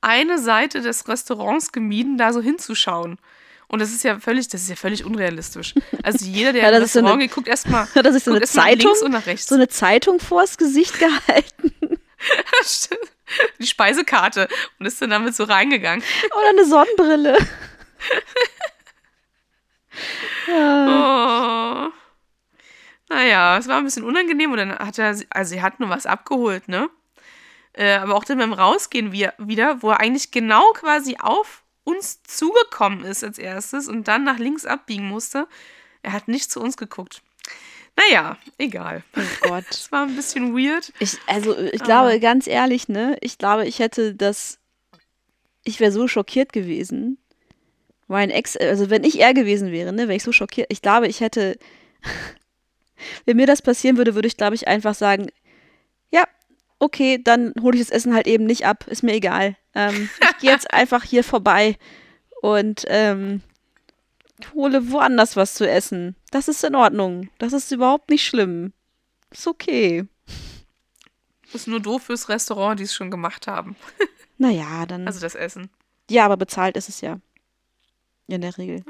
eine 0.00 0.38
Seite 0.38 0.80
des 0.80 1.08
Restaurants 1.08 1.72
gemieden, 1.72 2.16
da 2.18 2.32
so 2.32 2.40
hinzuschauen. 2.40 3.18
Und 3.66 3.80
das 3.80 3.90
ist 3.90 4.04
ja 4.04 4.20
völlig, 4.20 4.46
das 4.48 4.62
ist 4.62 4.68
ja 4.70 4.76
völlig 4.76 5.04
unrealistisch. 5.04 5.74
Also 6.04 6.24
jeder, 6.24 6.52
der 6.52 6.62
Ja, 6.66 6.70
das 6.70 6.84
ist 6.84 6.92
so 6.92 7.00
Restaurant 7.00 7.14
eine- 7.14 7.26
geht, 7.26 7.34
guckt 7.34 7.48
erstmal 7.48 7.88
er 7.94 8.20
so 8.20 8.30
eine 8.30 8.42
Zeitung, 8.42 8.86
links 8.86 9.02
und 9.02 9.10
nach 9.10 9.26
rechts. 9.26 9.46
so 9.48 9.56
eine 9.56 9.68
Zeitung 9.68 10.20
vors 10.20 10.56
Gesicht 10.56 10.98
gehalten 10.98 11.74
die 13.58 13.66
Speisekarte 13.66 14.48
und 14.78 14.86
ist 14.86 15.02
dann 15.02 15.10
damit 15.10 15.34
so 15.36 15.44
reingegangen. 15.44 16.02
oder 16.36 16.48
eine 16.48 16.64
Sonnenbrille? 16.64 17.36
Oh. 20.48 21.88
Naja, 23.10 23.56
es 23.58 23.68
war 23.68 23.78
ein 23.78 23.84
bisschen 23.84 24.04
unangenehm 24.04 24.52
und 24.52 24.58
dann 24.58 24.78
hat 24.78 24.98
er, 24.98 25.16
also 25.30 25.48
sie 25.54 25.62
hat 25.62 25.80
nur 25.80 25.88
was 25.88 26.06
abgeholt, 26.06 26.68
ne? 26.68 26.90
Äh, 27.72 27.94
aber 27.94 28.14
auch 28.14 28.24
dann 28.24 28.38
beim 28.38 28.52
Rausgehen 28.52 29.12
wir, 29.12 29.34
wieder, 29.38 29.82
wo 29.82 29.90
er 29.90 30.00
eigentlich 30.00 30.30
genau 30.30 30.72
quasi 30.72 31.16
auf 31.20 31.62
uns 31.84 32.22
zugekommen 32.22 33.04
ist 33.04 33.24
als 33.24 33.38
erstes 33.38 33.88
und 33.88 34.08
dann 34.08 34.24
nach 34.24 34.38
links 34.38 34.66
abbiegen 34.66 35.08
musste. 35.08 35.48
Er 36.02 36.12
hat 36.12 36.28
nicht 36.28 36.50
zu 36.50 36.60
uns 36.60 36.76
geguckt. 36.76 37.22
Naja, 37.96 38.36
egal. 38.58 39.02
Oh 39.16 39.48
Gott. 39.48 39.64
Es 39.70 39.90
war 39.90 40.02
ein 40.04 40.14
bisschen 40.14 40.54
weird. 40.56 40.92
Ich, 40.98 41.18
also 41.26 41.54
Ah. 41.56 41.60
ich 41.72 41.82
glaube, 41.82 42.20
ganz 42.20 42.46
ehrlich, 42.46 42.88
ne, 42.88 43.16
ich 43.22 43.38
glaube, 43.38 43.66
ich 43.66 43.78
hätte 43.78 44.14
das, 44.14 44.58
ich 45.64 45.80
wäre 45.80 45.92
so 45.92 46.08
schockiert 46.08 46.52
gewesen. 46.52 47.18
Mein 48.08 48.30
Ex, 48.30 48.56
also 48.56 48.90
wenn 48.90 49.04
ich 49.04 49.20
er 49.20 49.34
gewesen 49.34 49.70
wäre, 49.70 49.92
ne, 49.92 50.08
wäre 50.08 50.16
ich 50.16 50.22
so 50.24 50.32
schockiert. 50.32 50.68
Ich 50.70 50.82
glaube, 50.82 51.06
ich 51.06 51.20
hätte, 51.20 51.58
wenn 53.26 53.36
mir 53.36 53.46
das 53.46 53.62
passieren 53.62 53.98
würde, 53.98 54.14
würde 54.14 54.28
ich, 54.28 54.36
glaube 54.36 54.54
ich, 54.54 54.66
einfach 54.66 54.94
sagen, 54.94 55.28
ja, 56.10 56.24
okay, 56.78 57.20
dann 57.22 57.52
hole 57.60 57.76
ich 57.76 57.82
das 57.82 57.90
Essen 57.90 58.14
halt 58.14 58.26
eben 58.26 58.44
nicht 58.46 58.66
ab, 58.66 58.86
ist 58.88 59.02
mir 59.02 59.12
egal. 59.12 59.56
Ähm, 59.74 60.08
ich 60.20 60.38
gehe 60.38 60.50
jetzt 60.50 60.72
einfach 60.74 61.04
hier 61.04 61.22
vorbei 61.22 61.76
und 62.40 62.84
ähm, 62.88 63.42
hole 64.54 64.90
woanders 64.90 65.36
was 65.36 65.54
zu 65.54 65.68
essen. 65.68 66.16
Das 66.30 66.48
ist 66.48 66.64
in 66.64 66.74
Ordnung. 66.74 67.28
Das 67.38 67.52
ist 67.52 67.70
überhaupt 67.72 68.10
nicht 68.10 68.26
schlimm. 68.26 68.72
Ist 69.30 69.46
okay. 69.46 70.04
Ist 71.52 71.66
nur 71.66 71.80
doof 71.80 72.04
fürs 72.04 72.28
Restaurant, 72.28 72.78
die 72.78 72.84
es 72.84 72.94
schon 72.94 73.10
gemacht 73.10 73.46
haben. 73.46 73.76
Naja, 74.38 74.86
dann. 74.86 75.06
Also 75.06 75.20
das 75.20 75.34
Essen. 75.34 75.68
ja, 76.08 76.24
aber 76.24 76.36
bezahlt 76.36 76.76
ist 76.76 76.88
es 76.88 77.00
ja. 77.00 77.18
In 78.28 78.42
der 78.42 78.56
Regel. 78.58 78.84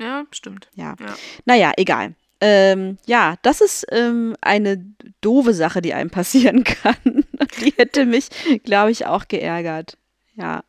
Ja, 0.00 0.24
stimmt. 0.30 0.68
Ja. 0.74 0.94
Ja. 1.00 1.14
Naja, 1.44 1.72
egal. 1.76 2.14
Ähm, 2.40 2.98
ja, 3.06 3.36
das 3.42 3.60
ist 3.60 3.86
ähm, 3.90 4.36
eine 4.40 4.84
doofe 5.20 5.54
Sache, 5.54 5.82
die 5.82 5.94
einem 5.94 6.10
passieren 6.18 6.64
kann. 6.64 7.24
Die 7.60 7.72
hätte 7.76 8.06
mich, 8.06 8.28
glaube 8.64 8.90
ich, 8.90 9.06
auch 9.06 9.28
geärgert. 9.28 9.96
Ja. 10.36 10.64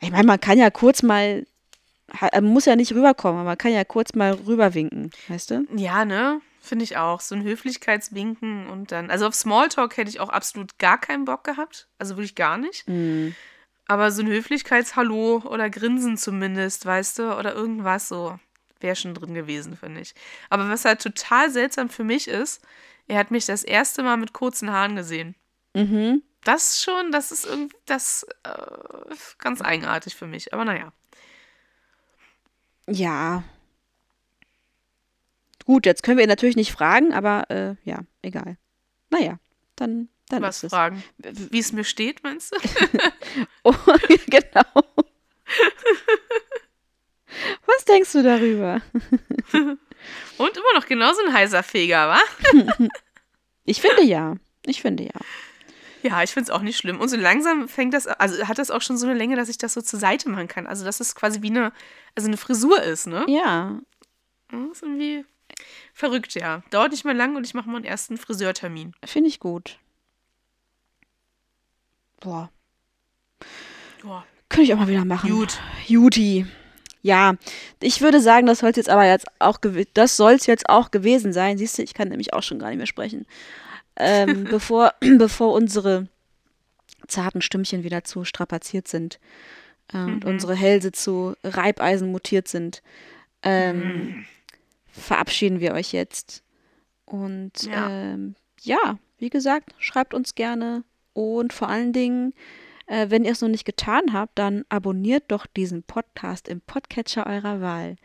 Ich 0.00 0.10
meine, 0.10 0.26
man 0.26 0.40
kann 0.40 0.58
ja 0.58 0.70
kurz 0.70 1.02
mal, 1.02 1.46
man 2.20 2.44
muss 2.44 2.66
ja 2.66 2.76
nicht 2.76 2.92
rüberkommen, 2.92 3.40
aber 3.40 3.50
man 3.50 3.58
kann 3.58 3.72
ja 3.72 3.84
kurz 3.84 4.14
mal 4.14 4.32
rüberwinken, 4.32 5.10
weißt 5.28 5.50
du? 5.50 5.66
Ja, 5.74 6.04
ne? 6.04 6.40
Finde 6.60 6.84
ich 6.84 6.96
auch. 6.96 7.20
So 7.20 7.34
ein 7.34 7.44
Höflichkeitswinken 7.44 8.68
und 8.68 8.92
dann. 8.92 9.10
Also 9.10 9.26
auf 9.26 9.34
Smalltalk 9.34 9.96
hätte 9.96 10.10
ich 10.10 10.20
auch 10.20 10.28
absolut 10.28 10.78
gar 10.78 11.00
keinen 11.00 11.24
Bock 11.24 11.44
gehabt. 11.44 11.88
Also 11.98 12.16
wirklich 12.16 12.34
gar 12.34 12.58
nicht. 12.58 12.86
Hm. 12.86 13.34
Aber 13.88 14.10
so 14.10 14.22
ein 14.22 14.28
Höflichkeitshallo 14.28 15.42
oder 15.44 15.70
Grinsen 15.70 16.16
zumindest, 16.16 16.86
weißt 16.86 17.20
du, 17.20 17.38
oder 17.38 17.54
irgendwas 17.54 18.08
so, 18.08 18.38
wäre 18.80 18.96
schon 18.96 19.14
drin 19.14 19.34
gewesen, 19.34 19.76
finde 19.76 20.00
ich. 20.00 20.14
Aber 20.50 20.68
was 20.68 20.84
halt 20.84 21.00
total 21.00 21.50
seltsam 21.50 21.88
für 21.88 22.04
mich 22.04 22.28
ist, 22.28 22.62
er 23.06 23.18
hat 23.18 23.30
mich 23.30 23.46
das 23.46 23.62
erste 23.62 24.02
Mal 24.02 24.16
mit 24.16 24.32
kurzen 24.32 24.70
Haaren 24.72 24.96
gesehen. 24.96 25.36
Mhm. 25.74 26.22
Das 26.42 26.82
schon, 26.82 27.12
das 27.12 27.32
ist 27.32 27.44
irgendwie, 27.44 27.76
das 27.86 28.26
äh, 28.44 29.14
ganz 29.38 29.62
eigenartig 29.62 30.14
für 30.14 30.26
mich. 30.26 30.52
Aber 30.52 30.64
naja. 30.64 30.92
Ja. 32.88 33.44
Gut, 35.64 35.86
jetzt 35.86 36.04
können 36.04 36.18
wir 36.18 36.24
ihn 36.24 36.28
natürlich 36.28 36.56
nicht 36.56 36.72
fragen, 36.72 37.12
aber 37.12 37.50
äh, 37.50 37.74
ja, 37.84 38.00
egal. 38.22 38.56
Naja, 39.10 39.38
dann, 39.74 40.08
dann 40.28 40.42
Was 40.42 40.62
ist 40.62 40.70
fragen? 40.70 41.02
Wie 41.18 41.58
es 41.58 41.72
mir 41.72 41.84
steht, 41.84 42.22
meinst 42.22 42.52
du? 42.52 42.56
Oh, 43.64 43.74
genau. 44.26 44.62
Was 47.66 47.84
denkst 47.84 48.12
du 48.12 48.22
darüber? 48.22 48.80
Und 49.52 50.56
immer 50.56 50.74
noch 50.74 50.86
genauso 50.86 51.20
ein 51.26 51.32
heißer 51.32 51.62
Feger, 51.62 52.08
wa? 52.08 52.20
Ich 53.64 53.80
finde 53.80 54.04
ja. 54.04 54.36
Ich 54.64 54.80
finde 54.80 55.04
ja. 55.04 55.20
Ja, 56.02 56.22
ich 56.22 56.30
finde 56.30 56.50
es 56.50 56.50
auch 56.50 56.62
nicht 56.62 56.76
schlimm. 56.76 57.00
Und 57.00 57.08
so 57.08 57.16
langsam 57.16 57.68
fängt 57.68 57.92
das, 57.92 58.06
also 58.06 58.46
hat 58.46 58.58
das 58.58 58.70
auch 58.70 58.82
schon 58.82 58.96
so 58.96 59.06
eine 59.06 59.18
Länge, 59.18 59.34
dass 59.36 59.48
ich 59.48 59.58
das 59.58 59.74
so 59.74 59.82
zur 59.82 59.98
Seite 59.98 60.28
machen 60.28 60.46
kann. 60.48 60.66
Also, 60.66 60.84
dass 60.84 61.00
es 61.00 61.16
quasi 61.16 61.42
wie 61.42 61.50
eine, 61.50 61.72
also 62.14 62.28
eine 62.28 62.36
Frisur 62.36 62.80
ist, 62.82 63.06
ne? 63.08 63.24
Ja. 63.28 63.80
Das 64.50 64.60
ist 64.72 64.82
irgendwie 64.82 65.24
Verrückt, 65.92 66.34
ja. 66.34 66.62
Dauert 66.70 66.92
nicht 66.92 67.04
mehr 67.04 67.14
lang 67.14 67.36
und 67.36 67.46
ich 67.46 67.54
mache 67.54 67.68
mal 67.68 67.76
einen 67.76 67.84
ersten 67.84 68.18
Friseurtermin. 68.18 68.92
Finde 69.04 69.28
ich 69.28 69.40
gut. 69.40 69.78
Boah. 72.20 72.50
Boah. 74.02 74.24
Könnte 74.48 74.64
ich 74.64 74.74
auch 74.74 74.78
mal 74.78 74.88
wieder 74.88 75.04
machen. 75.04 75.30
Gut. 75.30 75.58
Juti. 75.86 76.46
Ja, 77.02 77.34
ich 77.80 78.00
würde 78.00 78.20
sagen, 78.20 78.46
das 78.46 78.60
soll 78.60 78.72
jetzt 78.74 78.88
aber 78.88 79.04
jetzt 79.06 79.26
auch 79.38 79.58
gew- 79.60 79.86
das 79.94 80.16
soll 80.16 80.32
es 80.32 80.46
jetzt 80.46 80.68
auch 80.68 80.90
gewesen 80.90 81.32
sein. 81.32 81.56
Siehst 81.58 81.78
du, 81.78 81.82
ich 81.82 81.94
kann 81.94 82.08
nämlich 82.08 82.32
auch 82.32 82.42
schon 82.42 82.58
gar 82.58 82.68
nicht 82.68 82.78
mehr 82.78 82.86
sprechen. 82.86 83.26
Ähm, 83.96 84.44
bevor, 84.50 84.92
bevor 85.18 85.52
unsere 85.52 86.08
zarten 87.06 87.42
Stimmchen 87.42 87.84
wieder 87.84 88.02
zu 88.02 88.24
strapaziert 88.24 88.88
sind 88.88 89.20
äh, 89.92 89.98
und 89.98 90.24
unsere 90.24 90.54
Hälse 90.56 90.90
zu 90.90 91.34
Reibeisen 91.44 92.10
mutiert 92.10 92.48
sind, 92.48 92.82
ähm, 93.42 94.24
verabschieden 94.90 95.60
wir 95.60 95.74
euch 95.74 95.92
jetzt. 95.92 96.42
Und 97.04 97.52
Ja. 97.62 97.88
ähm, 97.88 98.34
ja, 98.62 98.98
wie 99.18 99.30
gesagt, 99.30 99.74
schreibt 99.78 100.12
uns 100.14 100.34
gerne 100.34 100.82
und 101.16 101.52
vor 101.52 101.68
allen 101.68 101.92
Dingen, 101.92 102.34
äh, 102.86 103.06
wenn 103.10 103.24
ihr 103.24 103.32
es 103.32 103.40
noch 103.40 103.48
nicht 103.48 103.64
getan 103.64 104.12
habt, 104.12 104.38
dann 104.38 104.64
abonniert 104.68 105.24
doch 105.28 105.46
diesen 105.46 105.82
Podcast 105.82 106.46
im 106.46 106.60
Podcatcher 106.60 107.26
eurer 107.26 107.60
Wahl. 107.60 107.96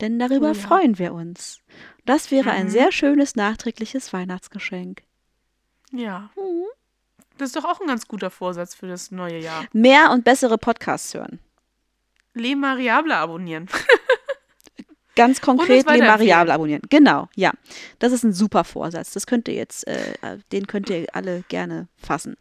Denn 0.00 0.18
darüber 0.18 0.48
ja. 0.48 0.54
freuen 0.54 0.98
wir 0.98 1.12
uns. 1.12 1.60
Das 2.06 2.30
wäre 2.30 2.52
ein 2.52 2.66
Mhm. 2.66 2.70
sehr 2.70 2.92
schönes 2.92 3.36
nachträgliches 3.36 4.12
Weihnachtsgeschenk. 4.12 5.02
Ja. 5.92 6.30
Mhm. 6.36 6.64
Das 7.36 7.48
ist 7.48 7.56
doch 7.56 7.64
auch 7.64 7.80
ein 7.80 7.86
ganz 7.86 8.06
guter 8.06 8.30
Vorsatz 8.30 8.74
für 8.74 8.86
das 8.86 9.10
neue 9.10 9.38
Jahr. 9.38 9.64
Mehr 9.72 10.10
und 10.12 10.24
bessere 10.24 10.58
Podcasts 10.58 11.12
hören. 11.14 11.38
Le 12.34 12.54
Mariable 12.54 13.16
abonnieren. 13.16 13.66
Ganz 15.20 15.40
konkret 15.40 15.86
weiterempfehlen. 15.86 16.00
Le 16.00 16.06
Mariable 16.06 16.54
abonnieren. 16.54 16.82
Genau, 16.88 17.28
ja. 17.36 17.52
Das 17.98 18.12
ist 18.12 18.24
ein 18.24 18.32
super 18.32 18.64
Vorsatz. 18.64 19.12
Das 19.12 19.26
könnt 19.26 19.48
ihr 19.48 19.54
jetzt, 19.54 19.86
äh, 19.86 20.12
äh, 20.22 20.38
den 20.52 20.66
könnt 20.66 20.90
ihr 20.90 21.06
alle 21.12 21.44
gerne 21.48 21.88
fassen. 21.96 22.36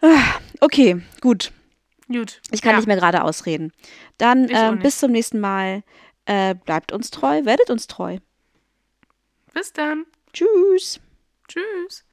Ah, 0.00 0.38
Okay, 0.60 1.02
gut. 1.20 1.52
Gut. 2.10 2.40
Ich 2.50 2.62
kann 2.62 2.72
ja. 2.72 2.78
nicht 2.78 2.86
mehr 2.86 2.96
gerade 2.96 3.22
ausreden. 3.22 3.72
Dann 4.18 4.42
nicht. 4.46 4.82
bis 4.82 4.98
zum 4.98 5.12
nächsten 5.12 5.40
Mal. 5.40 5.82
Äh, 6.26 6.54
bleibt 6.54 6.90
uns 6.92 7.10
treu, 7.10 7.44
werdet 7.44 7.68
uns 7.68 7.86
treu. 7.86 8.18
Bis 9.52 9.74
dann. 9.74 10.06
Tschüss. 10.32 11.00
Tschüss. 11.48 12.04